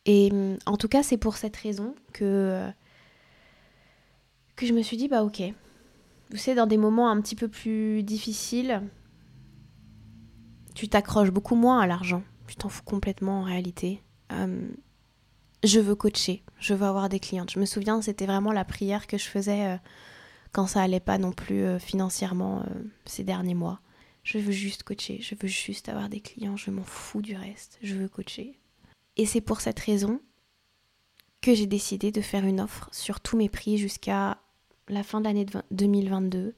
Et 0.06 0.30
en 0.66 0.76
tout 0.76 0.88
cas, 0.88 1.02
c'est 1.02 1.16
pour 1.16 1.36
cette 1.36 1.56
raison 1.56 1.94
que, 2.12 2.70
que 4.54 4.66
je 4.66 4.72
me 4.72 4.82
suis 4.82 4.96
dit, 4.96 5.08
bah 5.08 5.24
ok, 5.24 5.42
vous 6.36 6.42
savez, 6.42 6.54
dans 6.54 6.66
des 6.66 6.76
moments 6.76 7.08
un 7.08 7.18
petit 7.22 7.34
peu 7.34 7.48
plus 7.48 8.02
difficiles, 8.02 8.82
tu 10.74 10.86
t'accroches 10.86 11.30
beaucoup 11.30 11.54
moins 11.54 11.80
à 11.80 11.86
l'argent. 11.86 12.22
Tu 12.46 12.56
t'en 12.56 12.68
fous 12.68 12.82
complètement 12.84 13.40
en 13.40 13.42
réalité. 13.42 14.02
Euh, 14.32 14.68
je 15.64 15.80
veux 15.80 15.94
coacher, 15.94 16.44
je 16.58 16.74
veux 16.74 16.84
avoir 16.84 17.08
des 17.08 17.20
clientes. 17.20 17.50
Je 17.50 17.58
me 17.58 17.64
souviens, 17.64 18.02
c'était 18.02 18.26
vraiment 18.26 18.52
la 18.52 18.66
prière 18.66 19.06
que 19.06 19.16
je 19.16 19.24
faisais 19.24 19.64
euh, 19.64 19.76
quand 20.52 20.66
ça 20.66 20.82
allait 20.82 21.00
pas 21.00 21.16
non 21.16 21.32
plus 21.32 21.62
euh, 21.62 21.78
financièrement 21.78 22.66
ces 23.06 23.24
derniers 23.24 23.54
mois. 23.54 23.80
Je 24.22 24.36
veux 24.36 24.52
juste 24.52 24.82
coacher, 24.82 25.22
je 25.22 25.34
veux 25.40 25.48
juste 25.48 25.88
avoir 25.88 26.10
des 26.10 26.20
clients, 26.20 26.58
je 26.58 26.70
m'en 26.70 26.84
fous 26.84 27.22
du 27.22 27.34
reste, 27.34 27.78
je 27.82 27.94
veux 27.94 28.08
coacher. 28.08 28.58
Et 29.16 29.24
c'est 29.24 29.40
pour 29.40 29.62
cette 29.62 29.80
raison 29.80 30.20
que 31.40 31.54
j'ai 31.54 31.66
décidé 31.66 32.12
de 32.12 32.20
faire 32.20 32.44
une 32.44 32.60
offre 32.60 32.90
sur 32.92 33.20
tous 33.20 33.38
mes 33.38 33.48
prix 33.48 33.78
jusqu'à 33.78 34.36
la 34.88 35.02
fin 35.02 35.20
de 35.20 35.26
l'année 35.26 35.46
2022, 35.70 36.54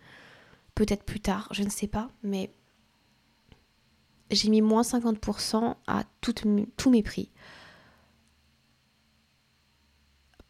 peut-être 0.74 1.04
plus 1.04 1.20
tard, 1.20 1.48
je 1.52 1.62
ne 1.62 1.70
sais 1.70 1.86
pas, 1.86 2.10
mais 2.22 2.50
j'ai 4.30 4.50
mis 4.50 4.60
moins 4.60 4.82
50% 4.82 5.74
à 5.86 6.04
tous 6.20 6.90
mes 6.90 7.02
prix. 7.02 7.30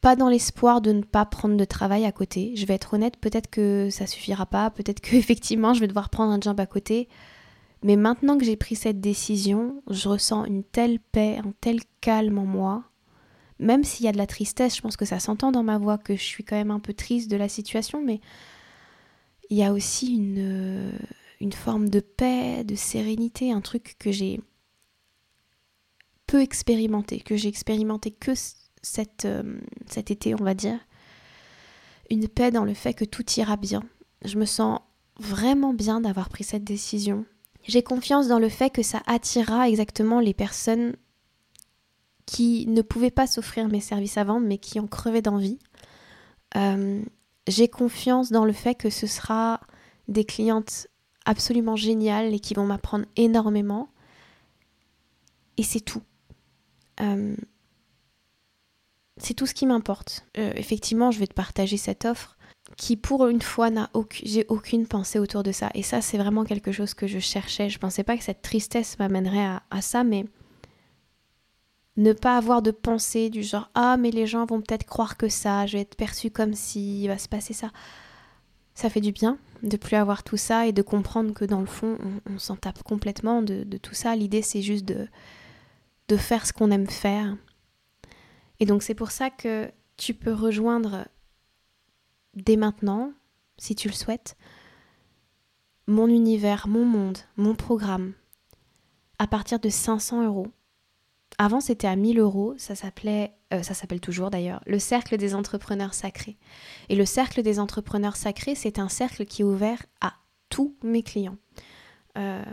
Pas 0.01 0.17
dans 0.17 0.29
l'espoir 0.29 0.81
de 0.81 0.93
ne 0.93 1.03
pas 1.03 1.27
prendre 1.27 1.57
de 1.57 1.65
travail 1.65 2.05
à 2.05 2.13
côté. 2.13 2.55
Je 2.55 2.67
vais 2.67 2.75
être 2.75 2.95
honnête, 2.95 3.17
peut-être 3.17 3.51
que 3.51 3.89
ça 3.91 4.07
suffira 4.07 4.47
pas, 4.47 4.71
peut-être 4.71 5.01
qu'effectivement 5.01 5.75
je 5.75 5.81
vais 5.81 5.89
devoir 5.89 6.11
prendre 6.11 6.33
un 6.33 6.41
job 6.41 6.59
à 6.61 6.67
côté. 6.67 7.09
Mais 7.83 7.97
maintenant 7.97 8.39
que 8.39 8.45
j'ai 8.45 8.57
pris 8.57 8.75
cette 8.75 9.01
décision, 9.01 9.83
je 9.89 10.09
ressens 10.09 10.45
une 10.47 10.65
telle 10.65 10.99
paix, 10.99 11.39
un 11.45 11.53
tel 11.61 11.81
calme 12.01 12.39
en 12.39 12.45
moi. 12.45 12.85
Même 13.59 13.85
s'il 13.85 14.07
y 14.07 14.09
a 14.09 14.13
de 14.13 14.19
la 14.19 14.27
tristesse, 14.27 14.77
je 14.77 14.81
pense 14.81 14.97
que 14.97 15.05
ça 15.05 15.19
s'entend 15.19 15.51
dans 15.51 15.63
ma 15.63 15.79
voix 15.79 15.99
que 15.99 16.15
je 16.15 16.23
suis 16.23 16.45
quand 16.45 16.57
même 16.57 16.71
un 16.71 16.81
peu 16.81 16.95
triste 16.95 17.31
de 17.31 17.37
la 17.37 17.49
situation, 17.49 18.03
mais 18.05 18.21
il 19.51 19.57
y 19.57 19.65
a 19.65 19.73
aussi 19.73 20.15
une, 20.15 20.93
une 21.41 21.53
forme 21.53 21.89
de 21.89 22.01
paix, 22.01 22.65
de 22.65 22.75
sérénité, 22.75 23.53
un 23.53 23.61
truc 23.61 23.97
que 23.99 24.13
j'ai 24.13 24.41
peu 26.27 26.43
expérimenté, 26.43 27.21
que 27.21 27.37
j'ai 27.37 27.49
expérimenté 27.49 28.11
que 28.13 28.33
euh, 29.25 29.61
cet 29.87 30.11
été, 30.11 30.35
on 30.35 30.45
va 30.45 30.55
dire. 30.55 30.79
Une 32.11 32.29
paix 32.29 32.51
dans 32.51 32.65
le 32.65 32.75
fait 32.75 32.95
que 32.95 33.05
tout 33.05 33.25
ira 33.37 33.57
bien. 33.57 33.83
Je 34.25 34.39
me 34.39 34.45
sens 34.45 34.81
vraiment 35.19 35.75
bien 35.75 36.01
d'avoir 36.01 36.29
pris 36.29 36.45
cette 36.45 36.65
décision. 36.65 37.25
J'ai 37.65 37.83
confiance 37.83 38.29
dans 38.29 38.39
le 38.39 38.49
fait 38.49 38.71
que 38.71 38.83
ça 38.83 39.03
attirera 39.07 39.69
exactement 39.69 40.21
les 40.21 40.35
personnes 40.35 40.95
qui 42.29 42.67
ne 42.67 42.83
pouvaient 42.83 43.11
pas 43.11 43.27
s'offrir 43.27 43.69
mes 43.69 43.81
services 43.81 44.19
avant, 44.19 44.39
mais 44.39 44.59
qui 44.59 44.79
ont 44.81 44.87
crevé 44.87 45.23
d'envie. 45.23 45.59
Euh, 46.57 47.03
j'ai 47.47 47.69
confiance 47.69 48.31
dans 48.31 48.45
le 48.45 48.53
fait 48.53 48.75
que 48.75 48.91
ce 48.91 49.07
sera 49.07 49.61
des 50.09 50.25
clientes 50.25 50.89
absolument 51.25 51.75
géniales 51.75 52.35
et 52.35 52.39
qui 52.39 52.53
vont 52.53 52.67
m'apprendre 52.67 53.07
énormément. 53.17 53.89
Et 55.57 55.63
c'est 55.63 55.81
tout. 55.81 56.03
Euh, 57.01 57.35
c'est 59.17 59.33
tout 59.33 59.47
ce 59.47 59.55
qui 59.55 59.65
m'importe. 59.65 60.27
Euh, 60.37 60.53
effectivement, 60.55 61.11
je 61.11 61.21
vais 61.21 61.27
te 61.27 61.35
partager 61.35 61.79
cette 61.79 62.05
offre 62.05 62.37
qui, 62.77 62.99
pour 62.99 63.27
une 63.27 63.41
fois, 63.41 63.71
n'a 63.71 63.89
aucune, 63.95 64.29
j'ai 64.29 64.45
aucune 64.51 64.87
pensée 64.87 65.19
autour 65.19 65.43
de 65.43 65.53
ça. 65.53 65.71
Et 65.73 65.83
ça, 65.83 66.03
c'est 66.03 66.19
vraiment 66.19 66.45
quelque 66.45 66.73
chose 66.73 66.93
que 66.93 67.07
je 67.07 67.21
cherchais. 67.21 67.71
Je 67.71 67.79
pensais 67.79 68.05
pas 68.05 68.19
que 68.19 68.23
cette 68.23 68.43
tristesse 68.43 68.99
m'amènerait 68.99 69.61
à 69.71 69.81
ça, 69.81 70.05
mais 70.05 70.27
ne 71.99 72.15
pas 72.15 72.39
avoir 72.39 72.63
de 72.63 72.71
pensée 72.71 73.29
du 73.29 73.43
genre 73.43 73.71
ah 73.75 73.97
mais 73.99 74.11
les 74.11 74.27
gens 74.27 74.47
vont 74.47 74.63
peut-être 74.63 74.87
croire 74.87 75.17
que 75.17 75.29
ça, 75.29 75.67
je 75.67 75.75
vais 75.77 75.83
être 75.83 75.97
perçue 75.97 76.31
comme 76.31 76.55
si 76.55 77.03
il 77.03 77.09
va 77.09 77.19
se 77.19 77.29
passer 77.29 77.53
ça 77.53 77.71
ça 78.79 78.89
fait 78.89 79.01
du 79.01 79.11
bien 79.11 79.39
de 79.65 79.77
plus 79.77 79.97
avoir 79.97 80.23
tout 80.23 80.37
ça 80.37 80.69
et 80.69 80.73
de 80.73 80.83
comprendre 80.83 81.35
que 81.35 81.45
dans 81.45 81.59
le 81.59 81.67
fond, 81.67 81.99
on, 82.31 82.39
s'en 82.39 82.55
tape 82.55 82.83
complètement 82.85 83.43
de, 83.43 83.65
tout 83.79 83.95
ça. 83.95 84.15
L'idée, 84.15 84.41
c'est 84.41 84.63
juste 84.63 84.85
de, 84.85 85.09
de 86.07 86.17
faire 86.17 86.47
ce 86.47 86.53
qu'on 86.53 86.71
aime 86.71 86.89
faire. 86.89 87.37
Et 88.61 88.67
donc, 88.67 88.85
c'est 88.85 88.95
pour 88.95 89.11
ça 89.11 89.31
que 89.31 89.69
tu 89.97 90.15
peux 90.15 90.33
rejoindre 90.33 91.09
dès 92.35 92.57
maintenant, 92.57 93.13
si 93.57 93.75
tu 93.75 93.89
le 93.89 93.95
souhaites, 93.95 94.37
mon 95.89 96.07
univers, 96.07 96.69
mon 96.69 96.85
monde, 96.85 97.19
mon 97.37 97.57
programme, 97.57 98.13
à 99.19 99.27
partir 99.27 99.59
de 99.59 99.71
500 99.71 100.25
euros. 100.25 100.47
Avant, 101.39 101.61
c'était 101.61 101.87
à 101.87 101.95
1000 101.95 102.19
euros. 102.19 102.55
Ça 102.59 102.75
s'appelait, 102.75 103.33
euh, 103.55 103.63
ça 103.63 103.73
s'appelle 103.73 104.01
toujours 104.01 104.31
d'ailleurs, 104.31 104.61
le 104.67 104.81
cercle 104.81 105.17
des 105.17 105.35
entrepreneurs 105.35 105.95
sacrés. 105.95 106.37
Et 106.89 106.97
le 106.97 107.07
cercle 107.07 107.43
des 107.43 107.61
entrepreneurs 107.61 108.17
sacrés, 108.17 108.57
c'est 108.57 108.81
un 108.81 108.89
cercle 108.89 109.25
qui 109.25 109.43
est 109.43 109.45
ouvert 109.45 109.85
à 110.01 110.15
tous 110.49 110.77
mes 110.83 111.03
clients. 111.03 111.37
Euh, 112.19 112.45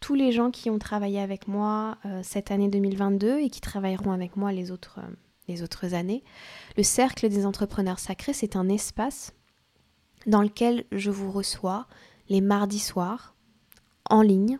tous 0.00 0.14
les 0.14 0.32
gens 0.32 0.50
qui 0.50 0.68
ont 0.68 0.80
travaillé 0.80 1.20
avec 1.20 1.46
moi 1.46 1.96
euh, 2.04 2.20
cette 2.24 2.50
année 2.50 2.68
2022 2.68 3.38
et 3.38 3.50
qui 3.50 3.60
travailleront 3.60 4.10
avec 4.10 4.36
moi 4.36 4.50
les 4.50 4.72
autres, 4.72 4.98
les 5.46 5.62
autres 5.62 5.94
années. 5.94 6.24
Le 6.76 6.82
cercle 6.82 7.28
des 7.28 7.46
entrepreneurs 7.46 8.00
sacrés, 8.00 8.32
c'est 8.32 8.56
un 8.56 8.68
espace 8.68 9.32
dans 10.26 10.42
lequel 10.42 10.84
je 10.90 11.10
vous 11.10 11.30
reçois 11.30 11.86
les 12.28 12.40
mardis 12.40 12.80
soirs 12.80 13.36
en 14.10 14.22
ligne 14.22 14.58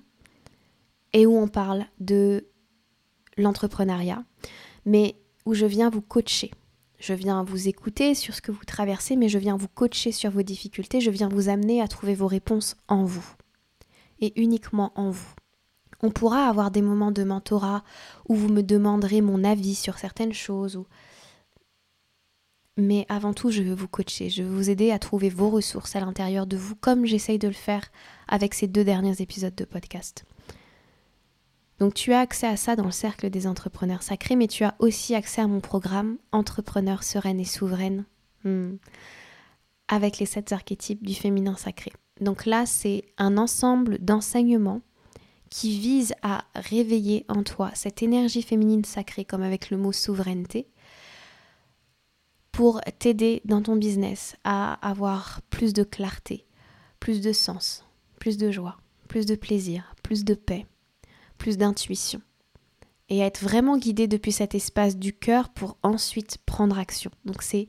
et 1.12 1.27
où 1.27 1.37
on 1.37 1.49
parle 1.49 1.87
de 1.99 2.47
l'entrepreneuriat, 3.37 4.25
mais 4.85 5.16
où 5.47 5.55
je 5.55 5.66
viens 5.66 5.90
vous 5.90 6.03
coacher. 6.03 6.51
Je 6.99 7.14
viens 7.14 7.42
vous 7.42 7.68
écouter 7.68 8.14
sur 8.14 8.35
ce 8.35 8.40
que 8.40 8.53
vous 8.53 8.64
traversez, 8.64 9.16
mais 9.16 9.29
je 9.29 9.38
viens 9.38 9.57
vous 9.57 9.68
coacher 9.68 10.12
sur 10.12 10.31
vos 10.31 10.42
difficultés, 10.42 11.01
je 11.01 11.11
viens 11.11 11.29
vous 11.29 11.49
amener 11.49 11.81
à 11.81 11.88
trouver 11.88 12.14
vos 12.14 12.29
réponses 12.29 12.77
en 12.87 13.05
vous, 13.05 13.27
et 14.21 14.33
uniquement 14.40 14.92
en 14.95 15.11
vous. 15.11 15.35
On 16.01 16.11
pourra 16.11 16.49
avoir 16.49 16.71
des 16.71 16.83
moments 16.83 17.12
de 17.12 17.25
mentorat 17.25 17.85
où 18.29 18.35
vous 18.35 18.49
me 18.49 18.62
demanderez 18.62 19.21
mon 19.21 19.42
avis 19.45 19.75
sur 19.75 19.99
certaines 19.99 20.33
choses, 20.33 20.85
mais 22.77 23.05
avant 23.09 23.35
tout, 23.35 23.51
je 23.51 23.62
veux 23.62 23.75
vous 23.75 23.88
coacher, 23.88 24.31
je 24.31 24.42
veux 24.42 24.57
vous 24.57 24.71
aider 24.71 24.92
à 24.92 24.99
trouver 24.99 25.29
vos 25.29 25.51
ressources 25.51 25.95
à 25.95 26.01
l'intérieur 26.01 26.47
de 26.47 26.57
vous, 26.57 26.75
comme 26.75 27.05
j'essaye 27.05 27.38
de 27.38 27.49
le 27.49 27.55
faire 27.55 27.85
avec 28.29 28.55
ces 28.55 28.66
deux 28.66 28.85
derniers 28.85 29.21
épisodes 29.21 29.55
de 29.55 29.64
podcast. 29.64 30.25
Donc 31.79 31.95
tu 31.95 32.13
as 32.13 32.21
accès 32.21 32.47
à 32.47 32.57
ça 32.57 32.77
dans 32.77 32.85
le 32.85 32.91
cercle 32.91 33.31
des 33.31 33.47
entrepreneurs 33.47 34.03
sacrés, 34.03 34.37
mais 34.37 34.47
tu 34.47 34.65
as 34.65 34.75
aussi 34.79 35.15
accès 35.15 35.41
à 35.41 35.47
mon 35.47 35.61
programme 35.61 36.19
Entrepreneur 36.31 37.03
sereine 37.03 37.41
et 37.41 37.45
souveraine, 37.45 38.05
hmm. 38.45 38.77
avec 39.89 40.19
les 40.19 40.27
sept 40.27 40.53
archétypes 40.53 41.05
du 41.05 41.15
féminin 41.15 41.57
sacré. 41.57 41.93
Donc 42.21 42.47
là, 42.47 42.67
c'est 42.67 43.05
un 43.19 43.37
ensemble 43.37 43.99
d'enseignements 43.99 44.81
qui 45.51 45.79
visent 45.79 46.15
à 46.23 46.45
réveiller 46.55 47.27
en 47.29 47.43
toi 47.43 47.71
cette 47.75 48.03
énergie 48.03 48.43
féminine 48.43 48.85
sacrée, 48.85 49.25
comme 49.25 49.43
avec 49.43 49.71
le 49.71 49.77
mot 49.77 49.93
souveraineté, 49.93 50.69
pour 52.53 52.81
t'aider 52.99 53.43
dans 53.45 53.63
ton 53.63 53.77
business 53.77 54.37
à 54.45 54.75
avoir 54.89 55.41
plus 55.51 55.73
de 55.73 55.83
clarté, 55.83 56.47
plus 57.01 57.21
de 57.21 57.33
sens, 57.33 57.85
plus 58.19 58.37
de 58.39 58.51
joie, 58.51 58.79
plus 59.09 59.27
de 59.27 59.35
plaisir, 59.35 59.95
plus 60.03 60.25
de 60.25 60.35
paix 60.35 60.67
plus 61.43 61.59
d'intuition 61.59 62.23
et 63.09 63.21
à 63.21 63.27
être 63.27 63.43
vraiment 63.43 63.77
guidé 63.77 64.07
depuis 64.07 64.31
cet 64.31 64.55
espace 64.55 64.97
du 64.97 65.13
cœur 65.13 65.49
pour 65.49 65.77
ensuite 65.83 66.39
prendre 66.47 66.79
action. 66.79 67.11
Donc 67.25 67.43
c'est 67.43 67.69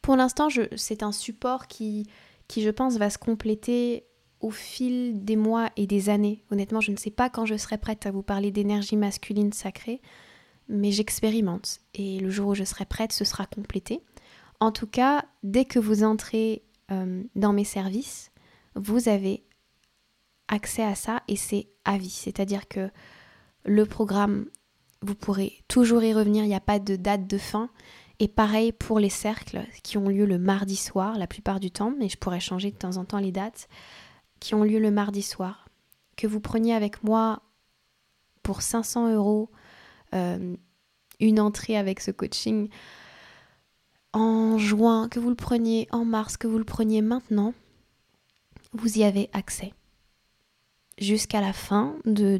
pour 0.00 0.16
l'instant 0.16 0.48
c'est 0.76 1.02
un 1.02 1.12
support 1.12 1.66
qui 1.66 2.06
qui 2.48 2.62
je 2.62 2.70
pense 2.70 2.96
va 2.96 3.10
se 3.10 3.18
compléter 3.18 4.06
au 4.40 4.50
fil 4.50 5.22
des 5.22 5.36
mois 5.36 5.68
et 5.76 5.86
des 5.86 6.08
années. 6.08 6.44
Honnêtement, 6.50 6.80
je 6.80 6.92
ne 6.92 6.96
sais 6.96 7.10
pas 7.10 7.28
quand 7.28 7.44
je 7.44 7.58
serai 7.58 7.76
prête 7.76 8.06
à 8.06 8.10
vous 8.10 8.22
parler 8.22 8.50
d'énergie 8.50 8.96
masculine 8.96 9.52
sacrée, 9.52 10.00
mais 10.66 10.92
j'expérimente 10.92 11.80
et 11.92 12.20
le 12.20 12.30
jour 12.30 12.48
où 12.48 12.54
je 12.54 12.64
serai 12.64 12.86
prête, 12.86 13.12
ce 13.12 13.26
sera 13.26 13.44
complété. 13.44 14.00
En 14.60 14.72
tout 14.72 14.86
cas, 14.86 15.26
dès 15.42 15.66
que 15.66 15.78
vous 15.78 16.04
entrez 16.04 16.62
euh, 16.90 17.22
dans 17.36 17.52
mes 17.52 17.64
services, 17.64 18.30
vous 18.74 19.10
avez 19.10 19.44
accès 20.48 20.82
à 20.82 20.94
ça 20.94 21.22
et 21.28 21.36
c'est 21.36 21.68
C'est-à-dire 21.86 22.68
que 22.68 22.90
le 23.64 23.86
programme, 23.86 24.46
vous 25.02 25.14
pourrez 25.14 25.62
toujours 25.68 26.02
y 26.02 26.12
revenir, 26.12 26.44
il 26.44 26.48
n'y 26.48 26.54
a 26.54 26.60
pas 26.60 26.78
de 26.78 26.96
date 26.96 27.26
de 27.26 27.38
fin. 27.38 27.70
Et 28.18 28.28
pareil 28.28 28.72
pour 28.72 29.00
les 29.00 29.10
cercles 29.10 29.64
qui 29.82 29.98
ont 29.98 30.08
lieu 30.08 30.26
le 30.26 30.38
mardi 30.38 30.76
soir 30.76 31.18
la 31.18 31.26
plupart 31.26 31.58
du 31.58 31.70
temps, 31.70 31.92
mais 31.98 32.08
je 32.08 32.16
pourrais 32.16 32.40
changer 32.40 32.70
de 32.70 32.76
temps 32.76 32.96
en 32.96 33.04
temps 33.04 33.18
les 33.18 33.32
dates, 33.32 33.68
qui 34.38 34.54
ont 34.54 34.62
lieu 34.62 34.78
le 34.78 34.90
mardi 34.90 35.22
soir. 35.22 35.68
Que 36.16 36.26
vous 36.26 36.40
preniez 36.40 36.74
avec 36.74 37.02
moi 37.02 37.42
pour 38.42 38.62
500 38.62 39.14
euros 39.14 39.50
euh, 40.14 40.56
une 41.20 41.40
entrée 41.40 41.76
avec 41.76 42.00
ce 42.00 42.10
coaching 42.10 42.68
en 44.12 44.58
juin, 44.58 45.08
que 45.08 45.18
vous 45.18 45.30
le 45.30 45.36
preniez 45.36 45.88
en 45.90 46.04
mars, 46.04 46.36
que 46.36 46.46
vous 46.46 46.58
le 46.58 46.64
preniez 46.64 47.00
maintenant, 47.00 47.54
vous 48.72 48.98
y 48.98 49.04
avez 49.04 49.30
accès 49.32 49.72
jusqu'à 51.02 51.40
la 51.40 51.52
fin 51.52 51.96
de, 52.04 52.38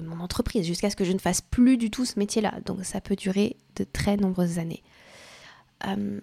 mon 0.00 0.20
entreprise, 0.20 0.66
jusqu'à 0.66 0.90
ce 0.90 0.96
que 0.96 1.04
je 1.04 1.12
ne 1.12 1.18
fasse 1.18 1.40
plus 1.40 1.76
du 1.76 1.90
tout 1.90 2.04
ce 2.04 2.18
métier-là. 2.18 2.60
Donc 2.66 2.84
ça 2.84 3.00
peut 3.00 3.16
durer 3.16 3.56
de 3.76 3.84
très 3.84 4.16
nombreuses 4.16 4.58
années. 4.58 4.82
Euh, 5.86 6.20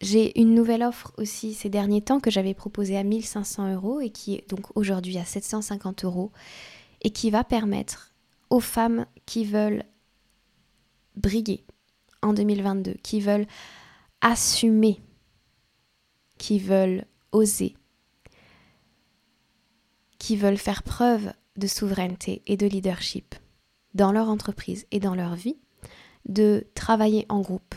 J'ai 0.00 0.38
une 0.40 0.54
nouvelle 0.54 0.82
offre 0.82 1.12
aussi 1.18 1.54
ces 1.54 1.68
derniers 1.68 2.02
temps 2.02 2.20
que 2.20 2.30
j'avais 2.30 2.54
proposée 2.54 2.96
à 2.96 3.04
1500 3.04 3.74
euros 3.74 4.00
et 4.00 4.10
qui 4.10 4.34
est 4.34 4.48
donc 4.48 4.76
aujourd'hui 4.76 5.18
à 5.18 5.24
750 5.24 6.04
euros 6.04 6.30
et 7.02 7.10
qui 7.10 7.30
va 7.30 7.44
permettre 7.44 8.12
aux 8.50 8.60
femmes 8.60 9.06
qui 9.26 9.44
veulent 9.44 9.84
briguer 11.16 11.64
en 12.22 12.32
2022, 12.32 12.94
qui 13.02 13.20
veulent 13.20 13.46
assumer, 14.20 15.00
qui 16.38 16.58
veulent 16.58 17.04
oser, 17.32 17.74
qui 20.24 20.36
veulent 20.36 20.56
faire 20.56 20.82
preuve 20.82 21.34
de 21.58 21.66
souveraineté 21.66 22.40
et 22.46 22.56
de 22.56 22.66
leadership 22.66 23.34
dans 23.92 24.10
leur 24.10 24.30
entreprise 24.30 24.86
et 24.90 24.98
dans 24.98 25.14
leur 25.14 25.34
vie, 25.34 25.58
de 26.24 26.66
travailler 26.74 27.26
en 27.28 27.42
groupe 27.42 27.74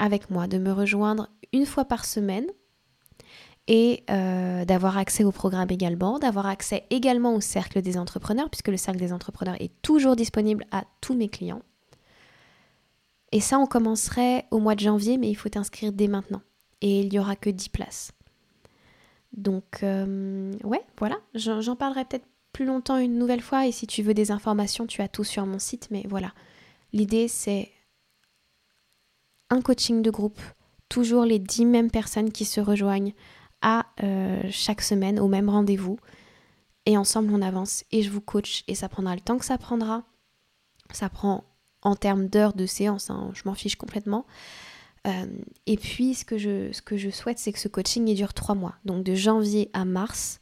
avec 0.00 0.28
moi, 0.28 0.48
de 0.48 0.58
me 0.58 0.72
rejoindre 0.72 1.28
une 1.52 1.64
fois 1.64 1.84
par 1.84 2.04
semaine 2.04 2.46
et 3.68 4.02
euh, 4.10 4.64
d'avoir 4.64 4.98
accès 4.98 5.22
au 5.22 5.30
programme 5.30 5.70
également, 5.70 6.18
d'avoir 6.18 6.46
accès 6.46 6.84
également 6.90 7.32
au 7.36 7.40
cercle 7.40 7.80
des 7.80 7.96
entrepreneurs, 7.96 8.50
puisque 8.50 8.66
le 8.66 8.76
cercle 8.76 8.98
des 8.98 9.12
entrepreneurs 9.12 9.54
est 9.60 9.70
toujours 9.82 10.16
disponible 10.16 10.64
à 10.72 10.82
tous 11.00 11.14
mes 11.14 11.28
clients. 11.28 11.62
Et 13.30 13.38
ça, 13.40 13.60
on 13.60 13.66
commencerait 13.66 14.46
au 14.50 14.58
mois 14.58 14.74
de 14.74 14.80
janvier, 14.80 15.16
mais 15.16 15.30
il 15.30 15.36
faut 15.36 15.48
t'inscrire 15.48 15.92
dès 15.92 16.08
maintenant. 16.08 16.42
Et 16.80 17.02
il 17.02 17.08
n'y 17.08 17.20
aura 17.20 17.36
que 17.36 17.50
10 17.50 17.68
places. 17.68 18.10
Donc, 19.32 19.82
euh, 19.82 20.52
ouais, 20.64 20.84
voilà, 20.98 21.16
j'en 21.34 21.76
parlerai 21.76 22.04
peut-être 22.04 22.26
plus 22.52 22.64
longtemps 22.64 22.98
une 22.98 23.18
nouvelle 23.18 23.40
fois. 23.40 23.66
Et 23.66 23.72
si 23.72 23.86
tu 23.86 24.02
veux 24.02 24.14
des 24.14 24.30
informations, 24.30 24.86
tu 24.86 25.00
as 25.02 25.08
tout 25.08 25.24
sur 25.24 25.46
mon 25.46 25.58
site. 25.58 25.88
Mais 25.90 26.04
voilà, 26.08 26.32
l'idée, 26.92 27.28
c'est 27.28 27.70
un 29.50 29.60
coaching 29.60 30.02
de 30.02 30.10
groupe, 30.10 30.40
toujours 30.88 31.24
les 31.24 31.38
10 31.38 31.66
mêmes 31.66 31.90
personnes 31.90 32.32
qui 32.32 32.44
se 32.44 32.60
rejoignent 32.60 33.14
à 33.60 33.86
euh, 34.02 34.42
chaque 34.50 34.82
semaine 34.82 35.18
au 35.20 35.28
même 35.28 35.48
rendez-vous. 35.48 35.98
Et 36.84 36.96
ensemble, 36.96 37.32
on 37.32 37.42
avance 37.42 37.84
et 37.92 38.02
je 38.02 38.10
vous 38.10 38.20
coach 38.20 38.64
et 38.66 38.74
ça 38.74 38.88
prendra 38.88 39.14
le 39.14 39.20
temps 39.20 39.38
que 39.38 39.44
ça 39.44 39.56
prendra. 39.56 40.04
Ça 40.92 41.08
prend 41.08 41.44
en 41.82 41.96
termes 41.96 42.28
d'heures 42.28 42.54
de 42.54 42.66
séance, 42.66 43.10
hein, 43.10 43.30
je 43.34 43.42
m'en 43.44 43.54
fiche 43.54 43.76
complètement. 43.76 44.26
Euh, 45.06 45.26
et 45.66 45.76
puis, 45.76 46.14
ce 46.14 46.24
que 46.24 46.38
je, 46.38 46.72
ce 46.72 46.82
que 46.82 46.96
je 46.96 47.10
souhaite, 47.10 47.38
c'est 47.38 47.52
que 47.52 47.58
ce 47.58 47.68
coaching 47.68 48.14
dure 48.14 48.34
trois 48.34 48.54
mois. 48.54 48.76
Donc, 48.84 49.04
de 49.04 49.14
janvier 49.14 49.70
à 49.72 49.84
mars, 49.84 50.40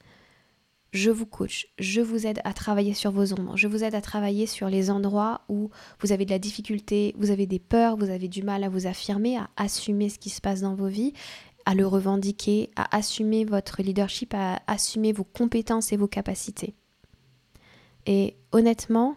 je 0.92 1.10
vous 1.10 1.26
coach, 1.26 1.68
je 1.78 2.00
vous 2.00 2.26
aide 2.26 2.40
à 2.44 2.52
travailler 2.52 2.94
sur 2.94 3.12
vos 3.12 3.32
ombres, 3.32 3.56
je 3.56 3.68
vous 3.68 3.84
aide 3.84 3.94
à 3.94 4.00
travailler 4.00 4.46
sur 4.46 4.68
les 4.68 4.90
endroits 4.90 5.42
où 5.48 5.70
vous 6.00 6.10
avez 6.10 6.24
de 6.24 6.30
la 6.30 6.40
difficulté, 6.40 7.14
vous 7.16 7.30
avez 7.30 7.46
des 7.46 7.60
peurs, 7.60 7.96
vous 7.96 8.10
avez 8.10 8.26
du 8.26 8.42
mal 8.42 8.64
à 8.64 8.68
vous 8.68 8.86
affirmer, 8.86 9.36
à 9.36 9.48
assumer 9.56 10.08
ce 10.08 10.18
qui 10.18 10.30
se 10.30 10.40
passe 10.40 10.62
dans 10.62 10.74
vos 10.74 10.88
vies, 10.88 11.12
à 11.64 11.74
le 11.74 11.86
revendiquer, 11.86 12.70
à 12.74 12.96
assumer 12.96 13.44
votre 13.44 13.82
leadership, 13.82 14.34
à 14.34 14.60
assumer 14.66 15.12
vos 15.12 15.24
compétences 15.24 15.92
et 15.92 15.96
vos 15.96 16.08
capacités. 16.08 16.74
Et 18.06 18.36
honnêtement, 18.50 19.16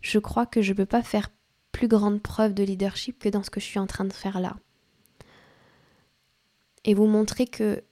je 0.00 0.18
crois 0.18 0.46
que 0.46 0.62
je 0.62 0.72
ne 0.72 0.76
peux 0.76 0.86
pas 0.86 1.02
faire 1.02 1.30
plus 1.70 1.88
grande 1.88 2.20
preuve 2.20 2.54
de 2.54 2.64
leadership 2.64 3.18
que 3.18 3.28
dans 3.28 3.42
ce 3.42 3.50
que 3.50 3.60
je 3.60 3.66
suis 3.66 3.78
en 3.78 3.86
train 3.86 4.06
de 4.06 4.12
faire 4.12 4.40
là. 4.40 4.56
Et 6.86 6.94
vous 6.94 7.06
montrer 7.06 7.46
que 7.46 7.84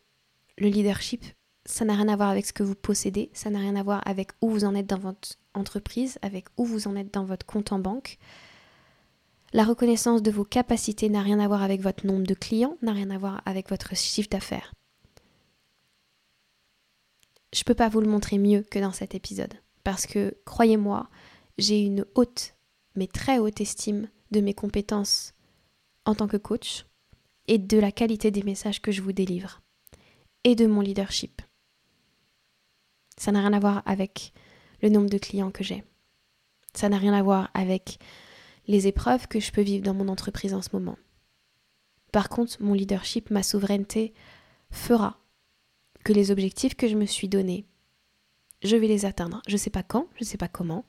le 0.56 0.68
leadership, 0.68 1.22
ça 1.66 1.84
n'a 1.84 1.94
rien 1.94 2.08
à 2.08 2.16
voir 2.16 2.30
avec 2.30 2.46
ce 2.46 2.52
que 2.52 2.62
vous 2.62 2.74
possédez, 2.74 3.30
ça 3.34 3.50
n'a 3.50 3.58
rien 3.58 3.76
à 3.76 3.82
voir 3.82 4.00
avec 4.06 4.30
où 4.40 4.48
vous 4.48 4.64
en 4.64 4.74
êtes 4.74 4.86
dans 4.86 4.98
votre 4.98 5.36
entreprise, 5.52 6.18
avec 6.22 6.46
où 6.56 6.64
vous 6.64 6.88
en 6.88 6.96
êtes 6.96 7.12
dans 7.12 7.24
votre 7.24 7.44
compte 7.44 7.72
en 7.72 7.78
banque. 7.78 8.18
La 9.52 9.64
reconnaissance 9.64 10.22
de 10.22 10.30
vos 10.30 10.44
capacités 10.44 11.08
n'a 11.08 11.22
rien 11.22 11.40
à 11.40 11.46
voir 11.46 11.62
avec 11.62 11.80
votre 11.80 12.06
nombre 12.06 12.26
de 12.26 12.34
clients, 12.34 12.78
n'a 12.80 12.92
rien 12.92 13.10
à 13.10 13.18
voir 13.18 13.42
avec 13.44 13.68
votre 13.68 13.94
chiffre 13.94 14.30
d'affaires. 14.30 14.74
Je 17.52 17.60
ne 17.60 17.64
peux 17.64 17.74
pas 17.74 17.88
vous 17.88 18.00
le 18.00 18.08
montrer 18.08 18.38
mieux 18.38 18.62
que 18.62 18.78
dans 18.78 18.92
cet 18.92 19.14
épisode, 19.14 19.54
parce 19.84 20.06
que, 20.06 20.36
croyez-moi, 20.44 21.08
j'ai 21.58 21.80
une 21.80 22.04
haute 22.14 22.54
mais 22.96 23.06
très 23.06 23.38
haute 23.38 23.60
estime 23.60 24.08
de 24.30 24.40
mes 24.40 24.54
compétences 24.54 25.34
en 26.04 26.14
tant 26.14 26.28
que 26.28 26.36
coach 26.36 26.86
et 27.46 27.58
de 27.58 27.78
la 27.78 27.92
qualité 27.92 28.30
des 28.30 28.42
messages 28.42 28.80
que 28.80 28.92
je 28.92 29.02
vous 29.02 29.12
délivre 29.12 29.62
et 30.44 30.54
de 30.54 30.66
mon 30.66 30.80
leadership. 30.80 31.42
Ça 33.16 33.32
n'a 33.32 33.40
rien 33.40 33.52
à 33.52 33.60
voir 33.60 33.82
avec 33.86 34.32
le 34.82 34.88
nombre 34.88 35.08
de 35.08 35.18
clients 35.18 35.50
que 35.50 35.64
j'ai. 35.64 35.84
Ça 36.74 36.88
n'a 36.88 36.98
rien 36.98 37.14
à 37.14 37.22
voir 37.22 37.50
avec 37.54 37.98
les 38.66 38.86
épreuves 38.86 39.28
que 39.28 39.40
je 39.40 39.52
peux 39.52 39.62
vivre 39.62 39.84
dans 39.84 39.94
mon 39.94 40.08
entreprise 40.08 40.54
en 40.54 40.62
ce 40.62 40.70
moment. 40.72 40.98
Par 42.12 42.28
contre, 42.28 42.56
mon 42.60 42.74
leadership, 42.74 43.30
ma 43.30 43.42
souveraineté 43.42 44.14
fera 44.70 45.18
que 46.04 46.12
les 46.12 46.30
objectifs 46.30 46.74
que 46.74 46.88
je 46.88 46.96
me 46.96 47.06
suis 47.06 47.28
donnés, 47.28 47.66
je 48.62 48.76
vais 48.76 48.88
les 48.88 49.04
atteindre. 49.04 49.42
Je 49.46 49.52
ne 49.52 49.58
sais 49.58 49.70
pas 49.70 49.82
quand, 49.82 50.08
je 50.14 50.24
ne 50.24 50.28
sais 50.28 50.36
pas 50.36 50.48
comment, 50.48 50.84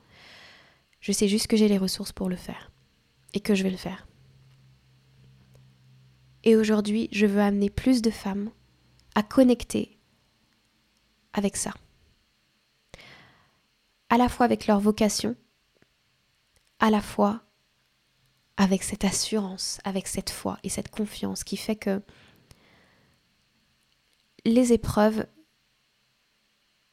je 1.00 1.12
sais 1.12 1.28
juste 1.28 1.46
que 1.46 1.56
j'ai 1.56 1.68
les 1.68 1.78
ressources 1.78 2.12
pour 2.12 2.28
le 2.28 2.36
faire 2.36 2.70
et 3.34 3.40
que 3.40 3.54
je 3.54 3.62
vais 3.62 3.70
le 3.70 3.76
faire. 3.76 4.06
Et 6.46 6.54
aujourd'hui, 6.54 7.08
je 7.10 7.26
veux 7.26 7.40
amener 7.40 7.70
plus 7.70 8.02
de 8.02 8.10
femmes 8.10 8.50
à 9.16 9.24
connecter 9.24 9.98
avec 11.32 11.56
ça. 11.56 11.72
À 14.10 14.16
la 14.16 14.28
fois 14.28 14.46
avec 14.46 14.68
leur 14.68 14.78
vocation, 14.78 15.34
à 16.78 16.90
la 16.90 17.00
fois 17.00 17.42
avec 18.56 18.84
cette 18.84 19.04
assurance, 19.04 19.80
avec 19.82 20.06
cette 20.06 20.30
foi 20.30 20.58
et 20.62 20.68
cette 20.68 20.88
confiance 20.88 21.42
qui 21.42 21.56
fait 21.56 21.74
que 21.74 22.00
les 24.44 24.72
épreuves 24.72 25.26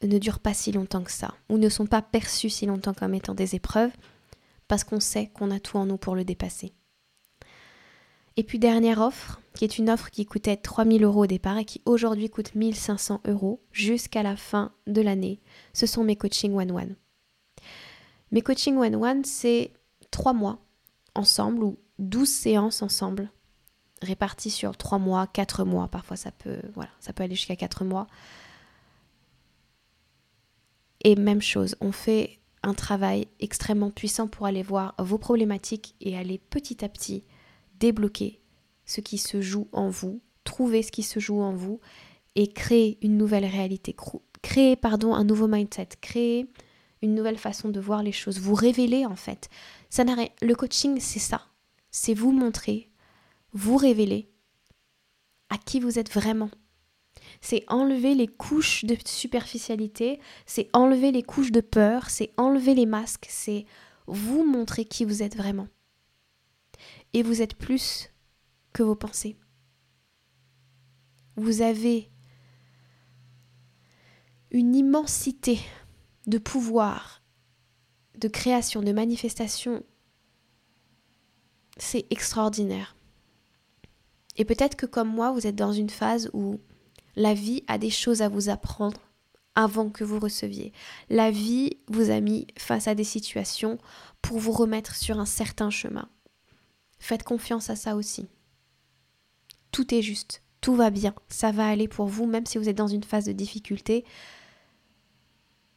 ne 0.02 0.18
durent 0.18 0.40
pas 0.40 0.52
si 0.52 0.72
longtemps 0.72 1.04
que 1.04 1.12
ça, 1.12 1.32
ou 1.48 1.58
ne 1.58 1.68
sont 1.68 1.86
pas 1.86 2.02
perçus 2.02 2.50
si 2.50 2.66
longtemps 2.66 2.92
comme 2.92 3.14
étant 3.14 3.34
des 3.34 3.54
épreuves, 3.54 3.92
parce 4.66 4.82
qu'on 4.82 4.98
sait 4.98 5.28
qu'on 5.28 5.52
a 5.52 5.60
tout 5.60 5.76
en 5.76 5.86
nous 5.86 5.96
pour 5.96 6.16
le 6.16 6.24
dépasser. 6.24 6.74
Et 8.36 8.42
puis 8.42 8.58
dernière 8.58 9.00
offre, 9.00 9.40
qui 9.54 9.64
est 9.64 9.78
une 9.78 9.88
offre 9.88 10.10
qui 10.10 10.26
coûtait 10.26 10.56
3000 10.56 11.04
euros 11.04 11.22
au 11.22 11.26
départ 11.26 11.58
et 11.58 11.64
qui 11.64 11.80
aujourd'hui 11.84 12.28
coûte 12.30 12.54
1500 12.54 13.20
euros 13.26 13.62
jusqu'à 13.70 14.22
la 14.22 14.36
fin 14.36 14.72
de 14.86 15.00
l'année, 15.00 15.40
ce 15.72 15.86
sont 15.86 16.02
mes 16.02 16.16
coachings 16.16 16.54
one-one. 16.54 16.96
Mes 18.32 18.42
coachings 18.42 18.76
one-one, 18.76 19.24
c'est 19.24 19.72
3 20.10 20.32
mois 20.32 20.58
ensemble 21.14 21.62
ou 21.62 21.78
12 22.00 22.28
séances 22.28 22.82
ensemble, 22.82 23.30
réparties 24.02 24.50
sur 24.50 24.76
3 24.76 24.98
mois, 24.98 25.28
4 25.28 25.64
mois, 25.64 25.86
parfois 25.86 26.16
ça 26.16 26.32
peut, 26.32 26.60
ça 26.98 27.12
peut 27.12 27.22
aller 27.22 27.36
jusqu'à 27.36 27.54
4 27.54 27.84
mois, 27.84 28.08
et 31.04 31.14
même 31.16 31.42
chose, 31.42 31.76
on 31.80 31.92
fait 31.92 32.40
un 32.62 32.74
travail 32.74 33.28
extrêmement 33.38 33.90
puissant 33.90 34.26
pour 34.26 34.46
aller 34.46 34.62
voir 34.62 34.94
vos 34.98 35.18
problématiques 35.18 35.94
et 36.00 36.16
aller 36.16 36.38
petit 36.38 36.82
à 36.84 36.88
petit 36.88 37.22
débloquer 37.78 38.40
ce 38.84 39.00
qui 39.00 39.18
se 39.18 39.40
joue 39.40 39.68
en 39.72 39.88
vous, 39.88 40.20
trouver 40.44 40.82
ce 40.82 40.92
qui 40.92 41.02
se 41.02 41.20
joue 41.20 41.40
en 41.40 41.54
vous 41.54 41.80
et 42.34 42.48
créer 42.48 42.98
une 43.02 43.16
nouvelle 43.16 43.46
réalité, 43.46 43.96
créer 44.42 44.76
pardon 44.76 45.14
un 45.14 45.24
nouveau 45.24 45.46
mindset, 45.46 45.88
créer 46.00 46.46
une 47.02 47.14
nouvelle 47.14 47.38
façon 47.38 47.68
de 47.68 47.80
voir 47.80 48.02
les 48.02 48.12
choses, 48.12 48.40
vous 48.40 48.54
révéler 48.54 49.06
en 49.06 49.16
fait. 49.16 49.48
Ça 49.90 50.04
le 50.42 50.54
coaching 50.54 50.98
c'est 51.00 51.18
ça, 51.18 51.46
c'est 51.90 52.14
vous 52.14 52.32
montrer, 52.32 52.90
vous 53.52 53.76
révéler 53.76 54.30
à 55.50 55.58
qui 55.58 55.80
vous 55.80 55.98
êtes 55.98 56.12
vraiment 56.12 56.50
c'est 57.40 57.64
enlever 57.68 58.14
les 58.14 58.26
couches 58.26 58.84
de 58.84 58.96
superficialité, 59.04 60.20
c'est 60.46 60.68
enlever 60.72 61.12
les 61.12 61.22
couches 61.22 61.52
de 61.52 61.60
peur, 61.60 62.10
c'est 62.10 62.32
enlever 62.36 62.74
les 62.74 62.86
masques, 62.86 63.26
c'est 63.28 63.66
vous 64.06 64.44
montrer 64.44 64.84
qui 64.84 65.04
vous 65.04 65.22
êtes 65.22 65.36
vraiment. 65.36 65.68
Et 67.14 67.22
vous 67.22 67.40
êtes 67.40 67.54
plus 67.54 68.10
que 68.74 68.82
vos 68.82 68.96
pensées. 68.96 69.38
Vous 71.36 71.62
avez 71.62 72.10
une 74.50 74.76
immensité 74.76 75.58
de 76.26 76.38
pouvoir, 76.38 77.22
de 78.18 78.28
création, 78.28 78.82
de 78.82 78.92
manifestation. 78.92 79.82
C'est 81.76 82.06
extraordinaire. 82.10 82.96
Et 84.36 84.44
peut-être 84.44 84.76
que 84.76 84.86
comme 84.86 85.08
moi, 85.08 85.32
vous 85.32 85.46
êtes 85.46 85.56
dans 85.56 85.72
une 85.72 85.90
phase 85.90 86.30
où 86.32 86.60
la 87.16 87.34
vie 87.34 87.64
a 87.66 87.78
des 87.78 87.90
choses 87.90 88.22
à 88.22 88.28
vous 88.28 88.48
apprendre 88.48 89.00
avant 89.54 89.90
que 89.90 90.04
vous 90.04 90.18
receviez. 90.18 90.72
La 91.08 91.30
vie 91.30 91.78
vous 91.88 92.10
a 92.10 92.20
mis 92.20 92.46
face 92.58 92.88
à 92.88 92.94
des 92.94 93.04
situations 93.04 93.78
pour 94.22 94.38
vous 94.38 94.52
remettre 94.52 94.96
sur 94.96 95.18
un 95.18 95.26
certain 95.26 95.70
chemin. 95.70 96.08
Faites 97.04 97.22
confiance 97.22 97.68
à 97.68 97.76
ça 97.76 97.96
aussi. 97.96 98.30
Tout 99.72 99.94
est 99.94 100.00
juste, 100.00 100.42
tout 100.62 100.74
va 100.74 100.88
bien, 100.88 101.14
ça 101.28 101.52
va 101.52 101.68
aller 101.68 101.86
pour 101.86 102.06
vous, 102.06 102.24
même 102.24 102.46
si 102.46 102.56
vous 102.56 102.66
êtes 102.66 102.78
dans 102.78 102.88
une 102.88 103.04
phase 103.04 103.26
de 103.26 103.32
difficulté. 103.32 104.06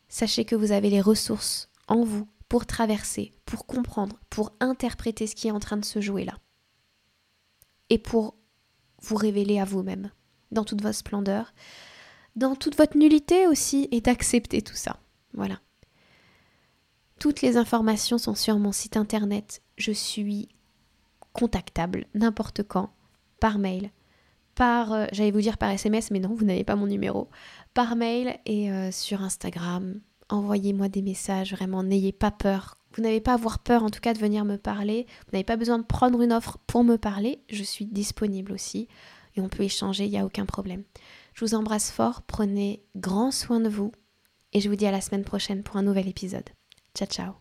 Sachez 0.07 0.45
que 0.45 0.55
vous 0.55 0.71
avez 0.71 0.89
les 0.89 1.01
ressources 1.01 1.69
en 1.89 2.05
vous 2.05 2.29
pour 2.47 2.65
traverser, 2.65 3.33
pour 3.43 3.65
comprendre, 3.65 4.21
pour 4.29 4.53
interpréter 4.61 5.27
ce 5.27 5.35
qui 5.35 5.49
est 5.49 5.51
en 5.51 5.59
train 5.59 5.75
de 5.75 5.83
se 5.83 5.99
jouer 5.99 6.23
là. 6.23 6.39
Et 7.89 7.97
pour 7.97 8.37
vous 9.01 9.17
révéler 9.17 9.59
à 9.59 9.65
vous-même, 9.65 10.11
dans 10.51 10.63
toute 10.63 10.81
votre 10.81 10.97
splendeur, 10.97 11.53
dans 12.37 12.55
toute 12.55 12.77
votre 12.77 12.97
nullité 12.97 13.47
aussi, 13.47 13.89
et 13.91 13.99
d'accepter 13.99 14.61
tout 14.61 14.77
ça. 14.77 15.01
Voilà. 15.33 15.59
Toutes 17.19 17.41
les 17.41 17.57
informations 17.57 18.17
sont 18.17 18.35
sur 18.35 18.57
mon 18.59 18.71
site 18.71 18.95
internet. 18.95 19.61
Je 19.77 19.91
suis 19.91 20.47
contactable 21.33 22.05
n'importe 22.13 22.63
quand, 22.63 22.89
par 23.39 23.59
mail, 23.59 23.91
par, 24.55 24.91
euh, 24.91 25.05
j'allais 25.11 25.31
vous 25.31 25.41
dire 25.41 25.57
par 25.57 25.69
SMS, 25.69 26.11
mais 26.11 26.19
non, 26.19 26.33
vous 26.33 26.45
n'avez 26.45 26.63
pas 26.63 26.75
mon 26.75 26.87
numéro, 26.87 27.29
par 27.73 27.95
mail 27.95 28.37
et 28.45 28.71
euh, 28.71 28.91
sur 28.91 29.21
Instagram. 29.21 29.99
Envoyez-moi 30.29 30.89
des 30.89 31.01
messages, 31.03 31.53
vraiment, 31.53 31.83
n'ayez 31.83 32.11
pas 32.11 32.31
peur. 32.31 32.77
Vous 32.93 33.03
n'avez 33.03 33.21
pas 33.21 33.31
à 33.31 33.35
avoir 33.35 33.59
peur 33.59 33.83
en 33.83 33.89
tout 33.89 33.99
cas 33.99 34.13
de 34.13 34.19
venir 34.19 34.43
me 34.43 34.57
parler. 34.57 35.05
Vous 35.25 35.33
n'avez 35.33 35.43
pas 35.43 35.57
besoin 35.57 35.77
de 35.77 35.83
prendre 35.83 36.21
une 36.21 36.33
offre 36.33 36.57
pour 36.65 36.83
me 36.83 36.97
parler. 36.97 37.43
Je 37.49 37.63
suis 37.63 37.85
disponible 37.85 38.51
aussi 38.51 38.87
et 39.35 39.41
on 39.41 39.49
peut 39.49 39.63
échanger, 39.63 40.05
il 40.05 40.11
n'y 40.11 40.17
a 40.17 40.25
aucun 40.25 40.45
problème. 40.45 40.83
Je 41.33 41.45
vous 41.45 41.53
embrasse 41.53 41.91
fort, 41.91 42.23
prenez 42.23 42.83
grand 42.95 43.31
soin 43.31 43.59
de 43.59 43.69
vous 43.69 43.91
et 44.53 44.59
je 44.59 44.69
vous 44.69 44.75
dis 44.75 44.87
à 44.87 44.91
la 44.91 45.01
semaine 45.01 45.23
prochaine 45.23 45.61
pour 45.61 45.77
un 45.77 45.83
nouvel 45.83 46.07
épisode. 46.07 46.49
Ciao 46.95 47.07
ciao 47.07 47.37